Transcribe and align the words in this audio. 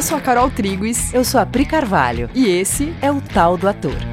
Eu 0.00 0.02
sou 0.02 0.16
a 0.16 0.20
Carol 0.22 0.50
Triguis. 0.50 1.12
Eu 1.12 1.22
sou 1.22 1.38
a 1.38 1.44
Pri 1.44 1.66
Carvalho. 1.66 2.30
E 2.34 2.48
esse 2.48 2.94
é 3.02 3.12
o 3.12 3.20
Tal 3.20 3.58
do 3.58 3.68
Ator. 3.68 4.09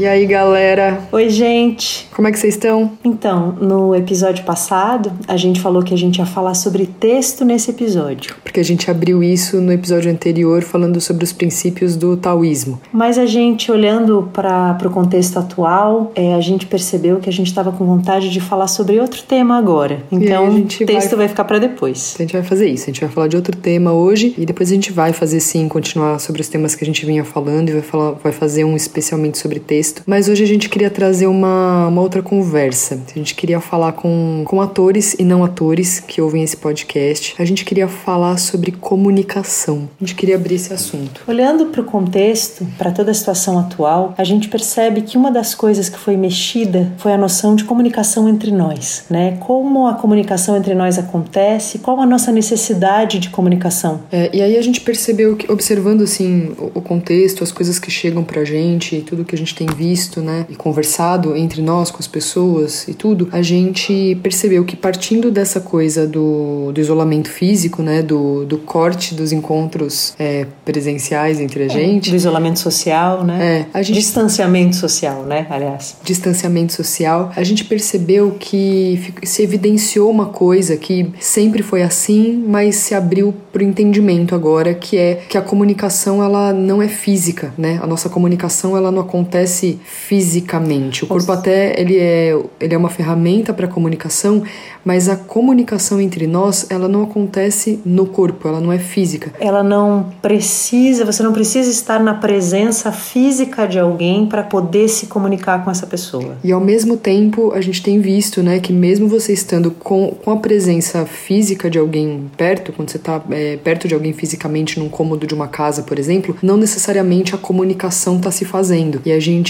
E 0.00 0.06
aí, 0.06 0.24
galera? 0.24 0.98
Oi, 1.12 1.28
gente. 1.28 2.08
Como 2.16 2.26
é 2.26 2.32
que 2.32 2.38
vocês 2.38 2.54
estão? 2.54 2.92
Então, 3.04 3.52
no 3.60 3.94
episódio 3.94 4.42
passado, 4.46 5.12
a 5.28 5.36
gente 5.36 5.60
falou 5.60 5.82
que 5.82 5.92
a 5.92 5.96
gente 5.98 6.16
ia 6.16 6.24
falar 6.24 6.54
sobre 6.54 6.86
texto 6.86 7.44
nesse 7.44 7.70
episódio. 7.70 8.34
Porque 8.42 8.58
a 8.58 8.62
gente 8.62 8.90
abriu 8.90 9.22
isso 9.22 9.60
no 9.60 9.70
episódio 9.70 10.10
anterior 10.10 10.62
falando 10.62 10.98
sobre 11.02 11.22
os 11.22 11.34
princípios 11.34 11.96
do 11.96 12.16
taoísmo. 12.16 12.80
Mas 12.90 13.18
a 13.18 13.26
gente, 13.26 13.70
olhando 13.70 14.26
para 14.32 14.78
o 14.82 14.90
contexto 14.90 15.38
atual, 15.38 16.10
é, 16.14 16.32
a 16.32 16.40
gente 16.40 16.64
percebeu 16.64 17.18
que 17.18 17.28
a 17.28 17.32
gente 17.32 17.48
estava 17.48 17.70
com 17.70 17.84
vontade 17.84 18.30
de 18.30 18.40
falar 18.40 18.68
sobre 18.68 18.98
outro 18.98 19.22
tema 19.24 19.58
agora. 19.58 20.02
Então, 20.10 20.48
o 20.48 20.66
texto 20.66 21.10
vai... 21.10 21.18
vai 21.18 21.28
ficar 21.28 21.44
para 21.44 21.58
depois. 21.58 22.14
A 22.18 22.22
gente 22.22 22.32
vai 22.32 22.42
fazer 22.42 22.70
isso. 22.70 22.84
A 22.84 22.86
gente 22.86 23.02
vai 23.02 23.10
falar 23.10 23.28
de 23.28 23.36
outro 23.36 23.54
tema 23.54 23.92
hoje 23.92 24.34
e 24.38 24.46
depois 24.46 24.70
a 24.70 24.74
gente 24.74 24.92
vai 24.92 25.12
fazer 25.12 25.40
sim, 25.40 25.68
continuar 25.68 26.18
sobre 26.20 26.40
os 26.40 26.48
temas 26.48 26.74
que 26.74 26.84
a 26.84 26.86
gente 26.86 27.04
vinha 27.04 27.22
falando 27.22 27.68
e 27.68 27.72
vai, 27.72 27.82
falar, 27.82 28.12
vai 28.12 28.32
fazer 28.32 28.64
um 28.64 28.74
especialmente 28.74 29.36
sobre 29.36 29.60
texto 29.60 29.89
Mas 30.06 30.28
hoje 30.28 30.42
a 30.42 30.46
gente 30.46 30.68
queria 30.68 30.90
trazer 30.90 31.26
uma, 31.26 31.88
uma 31.88 32.00
outra 32.00 32.22
conversa. 32.22 33.00
A 33.14 33.18
gente 33.18 33.34
queria 33.34 33.60
falar 33.60 33.92
com, 33.92 34.44
com 34.46 34.60
atores 34.60 35.14
e 35.18 35.24
não 35.24 35.44
atores 35.44 36.00
que 36.00 36.20
ouvem 36.20 36.42
esse 36.42 36.56
podcast. 36.56 37.34
A 37.38 37.44
gente 37.44 37.64
queria 37.64 37.88
falar 37.88 38.38
sobre 38.38 38.72
comunicação. 38.72 39.88
A 40.00 40.04
gente 40.04 40.14
queria 40.14 40.36
abrir 40.36 40.56
esse 40.56 40.72
assunto. 40.72 41.22
Olhando 41.26 41.66
para 41.66 41.80
o 41.80 41.84
contexto, 41.84 42.66
para 42.78 42.90
toda 42.90 43.10
a 43.10 43.14
situação 43.14 43.58
atual, 43.58 44.14
a 44.16 44.24
gente 44.24 44.48
percebe 44.48 45.02
que 45.02 45.16
uma 45.16 45.30
das 45.30 45.54
coisas 45.54 45.88
que 45.88 45.98
foi 45.98 46.16
mexida 46.16 46.92
foi 46.98 47.12
a 47.12 47.18
noção 47.18 47.54
de 47.54 47.64
comunicação 47.64 48.28
entre 48.28 48.50
nós, 48.50 49.04
né? 49.10 49.36
Como 49.40 49.86
a 49.86 49.94
comunicação 49.94 50.56
entre 50.56 50.74
nós 50.74 50.98
acontece, 50.98 51.78
qual 51.78 52.00
a 52.00 52.06
nossa 52.06 52.32
necessidade 52.32 53.18
de 53.18 53.30
comunicação. 53.30 54.00
É, 54.10 54.30
e 54.32 54.42
aí 54.42 54.56
a 54.56 54.62
gente 54.62 54.80
percebeu 54.80 55.36
que, 55.36 55.50
observando 55.50 56.02
assim 56.02 56.52
o, 56.58 56.78
o 56.78 56.82
contexto, 56.82 57.42
as 57.42 57.52
coisas 57.52 57.78
que 57.78 57.90
chegam 57.90 58.24
pra 58.24 58.44
gente 58.44 58.96
e 58.96 59.02
tudo 59.02 59.24
que 59.24 59.34
a 59.34 59.38
gente 59.38 59.54
tem 59.54 59.66
visto, 59.76 60.20
né, 60.20 60.46
e 60.48 60.56
conversado 60.56 61.36
entre 61.36 61.62
nós 61.62 61.90
com 61.90 61.98
as 61.98 62.06
pessoas 62.06 62.86
e 62.88 62.94
tudo, 62.94 63.28
a 63.32 63.42
gente 63.42 64.18
percebeu 64.22 64.64
que 64.64 64.76
partindo 64.76 65.30
dessa 65.30 65.60
coisa 65.60 66.06
do, 66.06 66.72
do 66.72 66.80
isolamento 66.80 67.28
físico, 67.28 67.82
né, 67.82 68.02
do, 68.02 68.44
do 68.44 68.58
corte 68.58 69.14
dos 69.14 69.32
encontros 69.32 70.14
é, 70.18 70.46
presenciais 70.64 71.40
entre 71.40 71.64
a 71.64 71.66
é, 71.66 71.68
gente, 71.68 72.10
do 72.10 72.16
isolamento 72.16 72.58
social, 72.58 73.24
né, 73.24 73.66
é, 73.72 73.78
a 73.78 73.82
gente, 73.82 73.96
distanciamento 73.96 74.76
social, 74.76 75.22
né, 75.22 75.46
aliás, 75.50 75.96
distanciamento 76.02 76.72
social, 76.72 77.32
a 77.36 77.42
gente 77.42 77.64
percebeu 77.64 78.36
que 78.38 79.12
se 79.22 79.42
evidenciou 79.42 80.10
uma 80.10 80.26
coisa 80.26 80.76
que 80.76 81.10
sempre 81.20 81.62
foi 81.62 81.82
assim, 81.82 82.44
mas 82.46 82.76
se 82.76 82.94
abriu 82.94 83.34
para 83.52 83.60
o 83.60 83.64
entendimento 83.64 84.34
agora, 84.34 84.74
que 84.74 84.96
é 84.96 85.22
que 85.28 85.36
a 85.36 85.42
comunicação 85.42 86.22
ela 86.22 86.52
não 86.52 86.82
é 86.82 86.88
física, 86.88 87.52
né, 87.56 87.78
a 87.82 87.86
nossa 87.86 88.08
comunicação 88.08 88.76
ela 88.76 88.90
não 88.90 89.02
acontece 89.02 89.59
fisicamente. 89.84 91.04
O 91.04 91.06
corpo 91.06 91.30
até 91.32 91.78
ele 91.80 91.98
é, 91.98 92.38
ele 92.60 92.74
é 92.74 92.78
uma 92.78 92.90
ferramenta 92.90 93.52
para 93.52 93.66
comunicação, 93.68 94.42
mas 94.84 95.08
a 95.08 95.16
comunicação 95.16 96.00
entre 96.00 96.26
nós, 96.26 96.66
ela 96.70 96.88
não 96.88 97.02
acontece 97.02 97.80
no 97.84 98.06
corpo, 98.06 98.48
ela 98.48 98.60
não 98.60 98.72
é 98.72 98.78
física. 98.78 99.32
Ela 99.40 99.62
não 99.62 100.10
precisa, 100.22 101.04
você 101.04 101.22
não 101.22 101.32
precisa 101.32 101.70
estar 101.70 102.00
na 102.00 102.14
presença 102.14 102.90
física 102.92 103.66
de 103.66 103.78
alguém 103.78 104.26
para 104.26 104.42
poder 104.42 104.88
se 104.88 105.06
comunicar 105.06 105.64
com 105.64 105.70
essa 105.70 105.86
pessoa. 105.86 106.36
E 106.42 106.52
ao 106.52 106.60
mesmo 106.60 106.96
tempo, 106.96 107.52
a 107.52 107.60
gente 107.60 107.82
tem 107.82 108.00
visto, 108.00 108.42
né, 108.42 108.58
que 108.58 108.72
mesmo 108.72 109.08
você 109.08 109.32
estando 109.32 109.70
com, 109.70 110.10
com 110.10 110.30
a 110.30 110.36
presença 110.36 111.04
física 111.04 111.70
de 111.70 111.78
alguém 111.78 112.30
perto, 112.36 112.72
quando 112.72 112.90
você 112.90 112.96
está 112.96 113.22
é, 113.30 113.56
perto 113.56 113.86
de 113.86 113.94
alguém 113.94 114.12
fisicamente 114.12 114.78
num 114.78 114.88
cômodo 114.88 115.26
de 115.26 115.34
uma 115.34 115.48
casa, 115.48 115.82
por 115.82 115.98
exemplo, 115.98 116.36
não 116.42 116.56
necessariamente 116.56 117.34
a 117.34 117.38
comunicação 117.38 118.16
está 118.16 118.30
se 118.30 118.44
fazendo. 118.44 119.00
E 119.04 119.12
a 119.12 119.20
gente 119.20 119.49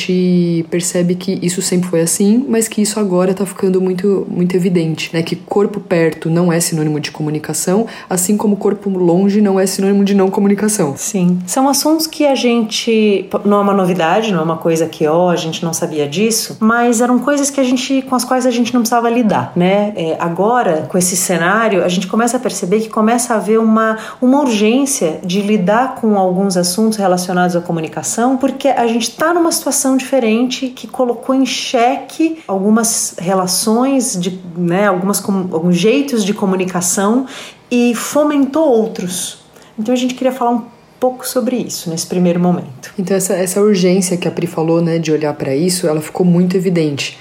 percebe 0.71 1.15
que 1.15 1.39
isso 1.43 1.63
sempre 1.63 1.89
foi 1.89 2.01
assim, 2.01 2.45
mas 2.49 2.69
que 2.69 2.81
isso 2.81 2.99
agora 3.01 3.33
está 3.33 3.45
ficando 3.47 3.81
muito, 3.81 4.27
muito 4.31 4.55
evidente, 4.57 5.11
né, 5.13 5.23
que 5.23 5.37
corpo 5.37 5.81
perto 5.81 6.31
não 6.31 6.53
é 6.53 6.61
sinônimo 6.61 7.01
de 7.01 7.11
comunicação, 7.11 7.87
assim 8.09 8.37
como 8.37 8.57
corpo 8.57 8.91
longe 8.91 9.41
não 9.41 9.59
é 9.59 9.67
sinônimo 9.67 10.05
de 10.05 10.15
não 10.15 10.31
comunicação. 10.31 10.95
Sim. 10.97 11.39
São 11.47 11.69
assuntos 11.69 12.07
que 12.07 12.27
a 12.27 12.35
gente 12.35 13.29
não 13.45 13.59
é 13.59 13.61
uma 13.61 13.75
novidade, 13.75 14.33
não 14.33 14.41
é 14.41 14.43
uma 14.43 14.57
coisa 14.57 14.87
que 14.87 15.07
ó, 15.07 15.31
a 15.31 15.37
gente 15.37 15.65
não 15.65 15.73
sabia 15.73 16.09
disso, 16.09 16.57
mas 16.61 17.01
eram 17.01 17.19
coisas 17.19 17.51
que 17.51 17.61
a 17.61 17.65
gente 17.65 18.03
com 18.03 18.15
as 18.15 18.25
quais 18.25 18.47
a 18.47 18.51
gente 18.51 18.73
não 18.73 18.81
precisava 18.81 19.09
lidar, 19.11 19.53
né? 19.57 19.93
É, 19.97 20.17
agora, 20.19 20.87
com 20.89 20.97
esse 20.99 21.17
cenário, 21.17 21.85
a 21.85 21.89
gente 21.89 22.07
começa 22.07 22.37
a 22.37 22.41
perceber 22.41 22.81
que 22.81 22.89
começa 22.89 23.35
a 23.35 23.37
haver 23.37 23.59
uma 23.59 23.99
uma 24.21 24.41
urgência 24.41 25.21
de 25.25 25.41
lidar 25.41 25.97
com 25.97 26.19
alguns 26.19 26.57
assuntos 26.57 26.99
relacionados 26.99 27.57
à 27.57 27.61
comunicação, 27.61 28.37
porque 28.37 28.69
a 28.69 28.87
gente 28.87 29.11
está 29.11 29.33
numa 29.33 29.53
situação 29.53 29.90
diferente 29.97 30.69
que 30.69 30.87
colocou 30.87 31.35
em 31.35 31.47
xeque 31.47 32.39
algumas 32.47 33.15
relações 33.19 34.19
de, 34.19 34.39
né, 34.57 34.87
algumas 34.87 35.23
alguns 35.27 35.77
jeitos 35.77 36.25
de 36.25 36.35
comunicação 36.35 37.27
e 37.71 37.95
fomentou 37.95 38.69
outros. 38.69 39.39
Então 39.79 39.95
a 39.95 39.97
gente 39.97 40.15
queria 40.15 40.33
falar 40.33 40.51
um 40.51 40.65
pouco 40.99 41.27
sobre 41.27 41.57
isso 41.57 41.89
nesse 41.89 42.07
primeiro 42.07 42.39
momento. 42.39 42.93
Então 42.99 43.17
essa, 43.17 43.35
essa 43.35 43.61
urgência 43.61 44.17
que 44.17 44.29
a 44.29 44.31
Pri 44.31 44.47
falou, 44.47 44.83
né, 44.83 44.99
de 44.99 45.11
olhar 45.11 45.33
para 45.35 45.55
isso, 45.57 45.87
ela 45.87 46.01
ficou 46.01 46.27
muito 46.27 46.57
evidente. 46.57 47.19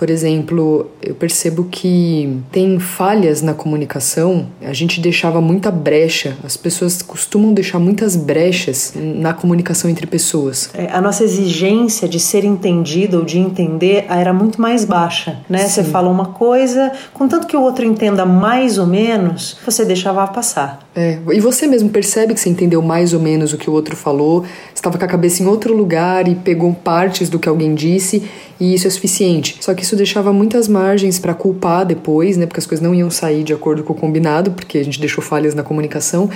Por 0.00 0.08
exemplo, 0.08 0.86
eu 1.02 1.14
percebo 1.14 1.64
que 1.64 2.40
tem 2.50 2.80
falhas 2.80 3.42
na 3.42 3.52
comunicação, 3.52 4.46
a 4.62 4.72
gente 4.72 4.98
deixava 4.98 5.42
muita 5.42 5.70
brecha, 5.70 6.38
as 6.42 6.56
pessoas 6.56 7.02
costumam 7.02 7.52
deixar 7.52 7.78
muitas 7.78 8.16
brechas 8.16 8.94
na 8.96 9.34
comunicação 9.34 9.90
entre 9.90 10.06
pessoas. 10.06 10.70
É, 10.72 10.90
a 10.90 11.02
nossa 11.02 11.22
exigência 11.22 12.08
de 12.08 12.18
ser 12.18 12.46
entendido 12.46 13.18
ou 13.18 13.24
de 13.26 13.38
entender 13.38 14.06
era 14.08 14.32
muito 14.32 14.58
mais 14.58 14.86
baixa, 14.86 15.40
né? 15.46 15.58
Sim. 15.58 15.68
Você 15.68 15.84
fala 15.84 16.08
uma 16.08 16.28
coisa, 16.28 16.90
contanto 17.12 17.46
que 17.46 17.54
o 17.54 17.60
outro 17.60 17.84
entenda 17.84 18.24
mais 18.24 18.78
ou 18.78 18.86
menos, 18.86 19.58
você 19.66 19.84
deixava 19.84 20.26
passar. 20.28 20.88
É, 20.94 21.18
e 21.32 21.38
você 21.38 21.68
mesmo 21.68 21.88
percebe 21.88 22.34
que 22.34 22.40
você 22.40 22.48
entendeu 22.48 22.82
mais 22.82 23.12
ou 23.12 23.20
menos 23.20 23.52
o 23.52 23.58
que 23.58 23.70
o 23.70 23.72
outro 23.72 23.94
falou, 23.94 24.44
estava 24.74 24.98
com 24.98 25.04
a 25.04 25.08
cabeça 25.08 25.42
em 25.42 25.46
outro 25.46 25.72
lugar 25.72 26.26
e 26.26 26.34
pegou 26.34 26.72
partes 26.74 27.28
do 27.28 27.38
que 27.38 27.48
alguém 27.48 27.74
disse 27.74 28.24
e 28.60 28.74
isso 28.74 28.86
é 28.86 28.90
suficiente. 28.90 29.56
Só 29.60 29.72
que 29.72 29.82
isso 29.82 29.96
deixava 29.96 30.32
muitas 30.34 30.68
margens 30.68 31.18
para 31.18 31.32
culpar 31.32 31.86
depois, 31.86 32.36
né? 32.36 32.44
Porque 32.44 32.60
as 32.60 32.66
coisas 32.66 32.84
não 32.84 32.94
iam 32.94 33.10
sair 33.10 33.42
de 33.42 33.54
acordo 33.54 33.82
com 33.82 33.94
o 33.94 33.96
combinado, 33.96 34.50
porque 34.50 34.76
a 34.76 34.84
gente 34.84 35.00
deixou 35.00 35.24
falhas 35.24 35.54
na 35.54 35.62
comunicação. 35.62 36.28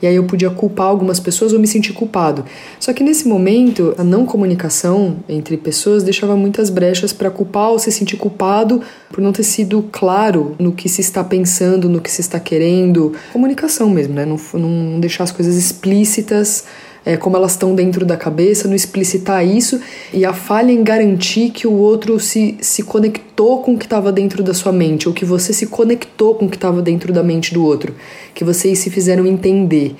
E 0.00 0.06
aí 0.06 0.14
eu 0.14 0.24
podia 0.24 0.48
culpar 0.48 0.86
algumas 0.86 1.18
pessoas 1.18 1.52
ou 1.52 1.58
me 1.58 1.66
sentir 1.66 1.92
culpado. 1.92 2.44
Só 2.78 2.92
que 2.92 3.02
nesse 3.02 3.26
momento, 3.26 3.94
a 3.98 4.04
não 4.04 4.24
comunicação 4.24 5.16
entre 5.28 5.56
pessoas 5.56 6.04
deixava 6.04 6.36
muitas 6.36 6.70
brechas 6.70 7.12
para 7.12 7.30
culpar 7.30 7.70
ou 7.70 7.78
se 7.78 7.90
sentir 7.90 8.16
culpado 8.16 8.80
por 9.10 9.20
não 9.20 9.32
ter 9.32 9.42
sido 9.42 9.84
claro 9.90 10.54
no 10.58 10.72
que 10.72 10.88
se 10.88 11.00
está 11.00 11.24
pensando, 11.24 11.88
no 11.88 12.00
que 12.00 12.10
se 12.10 12.20
está 12.20 12.38
querendo. 12.38 13.12
Comunicação 13.32 13.90
mesmo, 13.90 14.11
né? 14.12 14.24
Não, 14.24 14.38
não 14.54 15.00
deixar 15.00 15.24
as 15.24 15.32
coisas 15.32 15.56
explícitas 15.56 16.64
é, 17.04 17.16
como 17.16 17.36
elas 17.36 17.52
estão 17.52 17.74
dentro 17.74 18.04
da 18.04 18.16
cabeça, 18.16 18.68
não 18.68 18.74
explicitar 18.74 19.46
isso 19.46 19.80
e 20.12 20.24
a 20.24 20.32
falha 20.32 20.70
em 20.70 20.82
garantir 20.82 21.50
que 21.50 21.66
o 21.66 21.72
outro 21.72 22.18
se, 22.20 22.56
se 22.60 22.82
conectou 22.82 23.60
com 23.62 23.74
o 23.74 23.78
que 23.78 23.84
estava 23.84 24.12
dentro 24.12 24.42
da 24.42 24.54
sua 24.54 24.72
mente, 24.72 25.08
ou 25.08 25.14
que 25.14 25.24
você 25.24 25.52
se 25.52 25.66
conectou 25.66 26.34
com 26.34 26.46
o 26.46 26.48
que 26.48 26.56
estava 26.56 26.80
dentro 26.80 27.12
da 27.12 27.22
mente 27.22 27.52
do 27.52 27.64
outro, 27.64 27.94
que 28.34 28.44
vocês 28.44 28.78
se 28.78 28.90
fizeram 28.90 29.26
entender. 29.26 29.96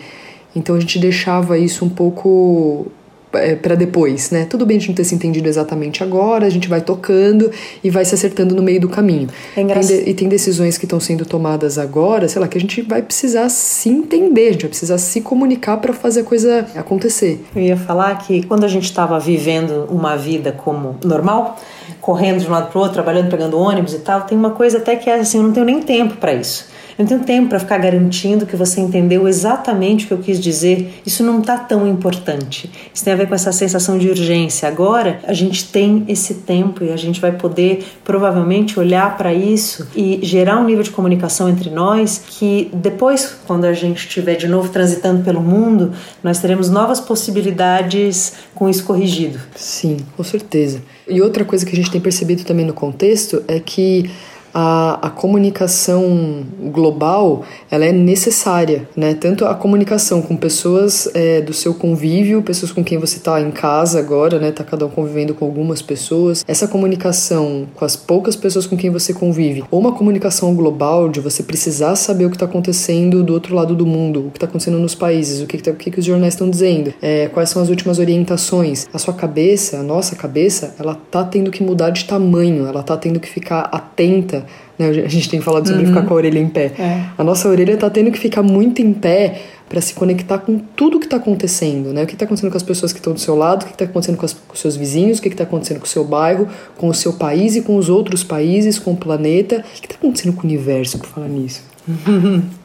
Então 0.55 0.77
a 0.77 0.81
gente 0.81 0.99
deixava 0.99 1.59
isso 1.59 1.85
um 1.85 1.89
pouco 1.89 2.87
é, 3.35 3.55
para 3.57 3.75
depois, 3.75 4.31
né? 4.31 4.47
Tudo 4.49 4.67
bem 4.67 4.77
a 4.77 4.81
gente 4.81 4.89
não 4.89 4.95
ter 4.95 5.05
se 5.05 5.15
entendido 5.15 5.49
exatamente 5.49 6.03
agora, 6.03 6.47
a 6.47 6.51
gente 6.51 6.69
vai 6.69 6.81
tocando 6.81 7.51
e 7.83 7.91
vai 7.91 8.05
se 8.05 8.15
acertando 8.15 8.55
no 8.55 8.63
meio 8.63 8.81
do 8.81 8.89
caminho. 8.89 9.29
É 9.57 9.65
tem 9.65 9.81
de, 9.81 10.11
e 10.11 10.15
tem 10.15 10.29
decisões 10.29 10.79
que 10.79 10.85
estão 10.85 11.01
sendo 11.01 11.25
tomadas 11.25 11.79
agora, 11.79 12.29
sei 12.29 12.41
lá, 12.41 12.49
que 12.49 12.59
a 12.59 12.61
gente 12.61 12.83
vai 12.83 13.03
precisar 13.03 13.49
se 13.49 13.89
entender, 13.89 14.49
a 14.49 14.53
gente 14.53 14.63
vai 14.63 14.71
precisar 14.71 14.99
se 14.99 15.21
comunicar 15.21 15.77
para 15.79 15.93
fazer 15.93 16.21
a 16.21 16.25
coisa 16.25 16.67
acontecer. 16.75 17.45
Eu 17.55 17.63
ia 17.63 17.77
falar 17.77 18.17
que 18.19 18.43
quando 18.47 18.65
a 18.65 18.69
gente 18.69 18.85
estava 18.85 19.19
vivendo 19.19 19.87
uma 19.91 20.17
vida 20.17 20.53
como 20.53 20.97
normal, 21.05 21.59
correndo 22.01 22.41
de 22.41 22.47
um 22.47 22.51
lado 22.51 22.71
para 22.71 22.79
o 22.79 22.81
outro, 22.81 22.95
trabalhando, 22.95 23.31
pegando 23.31 23.59
ônibus 23.59 23.95
e 23.95 23.99
tal, 23.99 24.23
tem 24.23 24.37
uma 24.37 24.51
coisa 24.51 24.79
até 24.79 24.97
que 24.97 25.09
é 25.09 25.21
assim, 25.21 25.39
eu 25.39 25.45
não 25.45 25.53
tenho 25.53 25.67
nem 25.67 25.81
tempo 25.81 26.17
para 26.17 26.35
isso. 26.35 26.67
Eu 27.03 27.05
não 27.05 27.09
tenho 27.09 27.25
tempo 27.25 27.49
para 27.49 27.59
ficar 27.59 27.79
garantindo 27.79 28.47
que 28.47 28.55
você 28.55 28.81
entendeu 28.81 29.27
exatamente 29.27 30.05
o 30.05 30.09
que 30.09 30.15
eu 30.15 30.19
quis 30.19 30.39
dizer. 30.39 31.03
Isso 31.05 31.25
não 31.25 31.41
está 31.41 31.59
tão 31.59 31.85
importante. 31.85 32.71
Isso 32.95 33.03
tem 33.03 33.13
a 33.13 33.17
ver 33.17 33.27
com 33.27 33.35
essa 33.35 33.51
sensação 33.51 33.99
de 33.99 34.09
urgência. 34.09 34.69
Agora 34.69 35.19
a 35.25 35.33
gente 35.33 35.65
tem 35.65 36.05
esse 36.07 36.35
tempo 36.35 36.85
e 36.85 36.93
a 36.93 36.97
gente 36.97 37.21
vai 37.21 37.33
poder 37.33 37.85
provavelmente 38.05 38.79
olhar 38.79 39.17
para 39.17 39.35
isso 39.35 39.89
e 39.97 40.21
gerar 40.23 40.61
um 40.61 40.65
nível 40.65 40.85
de 40.85 40.91
comunicação 40.91 41.49
entre 41.49 41.71
nós 41.71 42.23
que 42.25 42.71
depois, 42.73 43.37
quando 43.49 43.65
a 43.65 43.73
gente 43.73 44.07
estiver 44.07 44.37
de 44.37 44.47
novo 44.47 44.69
transitando 44.69 45.25
pelo 45.25 45.41
mundo, 45.41 45.93
nós 46.23 46.39
teremos 46.39 46.71
novas 46.71 47.01
possibilidades 47.01 48.35
com 48.55 48.69
isso 48.69 48.85
corrigido. 48.85 49.41
Sim, 49.57 49.97
com 50.17 50.23
certeza. 50.23 50.81
E 51.09 51.21
outra 51.21 51.45
coisa 51.45 51.67
que 51.67 51.73
a 51.73 51.77
gente 51.77 51.91
tem 51.91 52.01
percebido 52.01 52.45
também 52.45 52.65
no 52.65 52.73
contexto 52.73 53.43
é 53.49 53.59
que 53.59 54.09
a, 54.55 55.07
a 55.07 55.11
comunicação 55.11 56.45
global 56.71 57.45
ela 57.71 57.85
é 57.85 57.93
necessária, 57.93 58.89
né? 58.97 59.15
Tanto 59.15 59.45
a 59.45 59.55
comunicação 59.55 60.21
com 60.21 60.37
pessoas 60.37 61.09
é, 61.15 61.41
do 61.41 61.53
seu 61.53 61.75
convívio, 61.75 62.43
pessoas 62.43 62.73
com 62.73 62.85
quem 62.85 62.99
você 62.99 63.17
está 63.17 63.41
em 63.41 63.51
casa 63.51 63.99
agora, 63.99 64.39
né? 64.39 64.53
Tá 64.53 64.65
cada 64.65 64.87
um 64.87 64.91
convivendo 64.91 65.35
com 65.35 65.45
algumas 65.45 65.81
pessoas. 65.81 66.45
Essa 66.47 66.69
comunicação 66.69 67.67
com 67.75 67.85
as 67.85 67.97
poucas 67.97 68.37
pessoas 68.37 68.67
com 68.67 68.77
quem 68.77 68.91
você 68.91 69.13
convive, 69.13 69.65
ou 69.71 69.81
uma 69.81 69.93
comunicação 69.93 70.55
global 70.55 71.09
de 71.09 71.21
você 71.21 71.43
precisar 71.43 71.97
saber 71.97 72.27
o 72.27 72.31
que 72.31 72.37
está 72.37 72.47
acontecendo 72.47 73.23
do 73.23 73.33
outro 73.33 73.55
lado 73.55 73.75
do 73.75 73.87
mundo, 73.87 74.27
o 74.27 74.31
que 74.31 74.37
está 74.37 74.47
acontecendo 74.47 74.79
nos 74.79 74.95
países, 74.95 75.41
o 75.41 75.47
que, 75.47 75.57
que, 75.57 75.63
tá, 75.63 75.71
o 75.71 75.75
que, 75.75 75.91
que 75.91 75.99
os 75.99 76.05
jornais 76.05 76.35
estão 76.35 76.49
dizendo, 76.49 76.93
é, 77.01 77.29
quais 77.29 77.49
são 77.49 77.63
as 77.63 77.69
últimas 77.69 77.99
orientações. 77.99 78.87
A 78.93 78.99
sua 78.99 79.15
cabeça, 79.15 79.79
a 79.79 79.83
nossa 79.83 80.17
cabeça, 80.17 80.75
ela 80.79 80.95
tá 81.11 81.25
tendo 81.25 81.51
que 81.51 81.63
mudar 81.63 81.91
de 81.91 82.05
tamanho, 82.05 82.67
ela 82.67 82.83
tá 82.83 82.97
tendo 82.97 83.19
que 83.21 83.29
ficar 83.29 83.69
atenta 83.73 84.42
né? 84.79 84.89
A 84.89 85.09
gente 85.09 85.29
tem 85.29 85.41
falado 85.41 85.67
sobre 85.67 85.83
uhum. 85.83 85.89
ficar 85.89 86.03
com 86.03 86.15
a 86.15 86.17
orelha 86.17 86.39
em 86.39 86.49
pé. 86.49 86.73
É. 86.79 87.05
A 87.17 87.25
nossa 87.25 87.49
orelha 87.49 87.73
está 87.73 87.89
tendo 87.89 88.11
que 88.11 88.19
ficar 88.19 88.43
muito 88.43 88.83
em 88.83 88.93
pé 88.93 89.41
para 89.69 89.81
se 89.81 89.95
conectar 89.95 90.39
com 90.39 90.59
tudo 90.59 90.99
que 90.99 91.07
está 91.07 91.17
acontecendo, 91.17 91.93
né? 91.93 92.03
O 92.03 92.07
que 92.07 92.13
está 92.13 92.25
acontecendo 92.27 92.51
com 92.51 92.57
as 92.57 92.63
pessoas 92.63 92.93
que 92.93 92.99
estão 92.99 93.15
do 93.15 93.21
seu 93.21 93.35
lado, 93.35 93.63
o 93.63 93.67
que 93.67 93.73
está 93.73 93.85
acontecendo 93.85 94.19
com, 94.19 94.27
as, 94.27 94.35
com, 94.35 94.53
os 94.53 94.61
seus 94.61 94.77
vizinhos, 94.77 95.19
o 95.19 95.23
que 95.23 95.29
está 95.29 95.45
acontecendo 95.45 95.79
com 95.79 95.87
o 95.87 95.89
seu 95.89 96.05
bairro, 96.05 96.47
com 96.77 96.89
o 96.89 96.95
seu 96.95 97.15
país 97.15 97.57
e 97.57 97.63
com 97.63 97.77
os 97.77 97.89
outros 97.89 98.23
países, 98.23 98.79
com 98.79 98.93
o 98.93 98.97
planeta. 98.97 99.65
O 99.77 99.81
que 99.81 99.87
está 99.87 99.95
acontecendo 99.95 100.35
com 100.35 100.43
o 100.43 100.45
universo, 100.45 100.99
por 100.99 101.09
falar 101.09 101.29
nisso? 101.29 101.63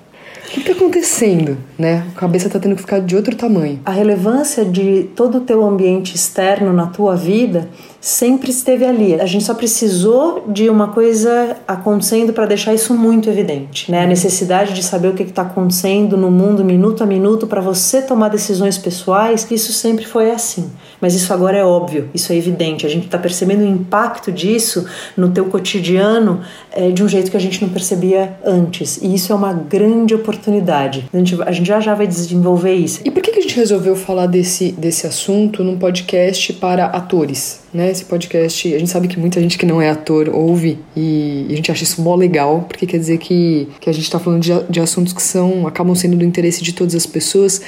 O 0.48 0.50
que 0.50 0.62
está 0.62 0.72
acontecendo, 0.72 1.58
né? 1.78 2.06
A 2.16 2.20
cabeça 2.20 2.48
está 2.48 2.58
tendo 2.58 2.74
que 2.74 2.82
ficar 2.82 3.02
de 3.02 3.18
outro 3.18 3.36
tamanho. 3.36 3.82
A 3.84 3.92
relevância 3.92 4.64
de 4.64 5.04
todo 5.14 5.40
o 5.40 5.42
teu 5.42 5.62
ambiente 5.62 6.16
externo 6.16 6.72
na 6.72 6.88
tua 6.88 7.18
vida 7.18 7.68
sempre 8.08 8.52
esteve 8.52 8.86
ali. 8.86 9.20
A 9.20 9.26
gente 9.26 9.44
só 9.44 9.54
precisou 9.54 10.46
de 10.48 10.70
uma 10.70 10.88
coisa 10.88 11.58
acontecendo 11.68 12.32
para 12.32 12.46
deixar 12.46 12.74
isso 12.74 12.94
muito 12.94 13.30
evidente, 13.30 13.92
né? 13.92 14.04
A 14.04 14.08
necessidade 14.08 14.74
de 14.74 14.82
saber 14.82 15.10
o 15.10 15.14
que 15.14 15.24
está 15.24 15.42
acontecendo 15.42 16.16
no 16.16 16.32
mundo 16.32 16.64
minuto 16.64 17.04
a 17.04 17.06
minuto 17.06 17.46
para 17.48 17.60
você 17.60 18.02
tomar 18.02 18.30
decisões 18.30 18.78
pessoais. 18.78 19.46
Isso 19.52 19.74
sempre 19.74 20.06
foi 20.06 20.32
assim. 20.32 20.72
Mas 21.02 21.16
isso 21.16 21.34
agora 21.34 21.58
é 21.58 21.66
óbvio, 21.66 22.10
isso 22.14 22.32
é 22.32 22.38
evidente. 22.38 22.86
A 22.86 22.90
gente 22.90 23.06
está 23.06 23.18
percebendo 23.18 23.62
o 23.62 23.68
impacto 23.68 24.32
disso 24.32 24.86
no 25.18 25.30
teu 25.30 25.46
cotidiano 25.46 26.40
é, 26.72 26.90
de 26.90 27.04
um 27.04 27.10
jeito 27.10 27.30
que 27.30 27.38
a 27.38 27.42
gente 27.42 27.62
não 27.62 27.70
percebia 27.70 28.38
antes. 28.46 29.00
E 29.02 29.14
isso 29.14 29.34
é 29.34 29.36
uma 29.36 29.52
grande 29.52 30.16
oportunidade. 30.16 31.10
A 31.14 31.18
gente, 31.18 31.42
a 31.42 31.52
gente 31.52 31.68
já 31.68 31.82
já 31.82 31.94
vai 31.94 32.08
desenvolver 32.08 32.74
isso. 32.74 33.02
E 33.04 33.12
por 33.12 33.22
que, 33.22 33.32
que 33.32 33.40
resolveu 33.58 33.96
falar 33.96 34.28
desse, 34.28 34.72
desse 34.72 35.06
assunto 35.06 35.64
num 35.64 35.78
podcast 35.78 36.54
para 36.54 36.86
atores? 36.86 37.62
Né? 37.74 37.92
Esse 37.92 38.06
podcast, 38.06 38.74
a 38.74 38.80
gente 38.80 38.90
sabe 38.90 39.08
que 39.08 39.20
muita 39.20 39.42
gente 39.42 39.58
que 39.58 39.66
não 39.66 39.82
é 39.82 39.90
ator 39.90 40.30
ouve 40.34 40.80
e, 40.96 41.46
e 41.50 41.54
a 41.54 41.56
gente 41.56 41.72
acha 41.72 41.84
isso 41.84 42.02
mó 42.02 42.16
legal, 42.16 42.66
porque 42.68 42.86
quer 42.86 43.00
dizer 43.00 43.18
que, 43.18 43.68
que 43.80 43.90
a 43.90 43.94
gente 43.94 44.04
está 44.04 44.20
falando 44.20 44.42
de, 44.42 44.52
de 44.70 44.80
assuntos 44.80 45.12
que 45.12 45.22
são 45.22 45.68
acabam 45.68 45.96
sendo 45.96 46.16
do 46.16 46.24
interesse 46.24 46.64
de 46.64 46.74
todas 46.74 46.96
as 46.96 47.06
pessoas. 47.06 47.62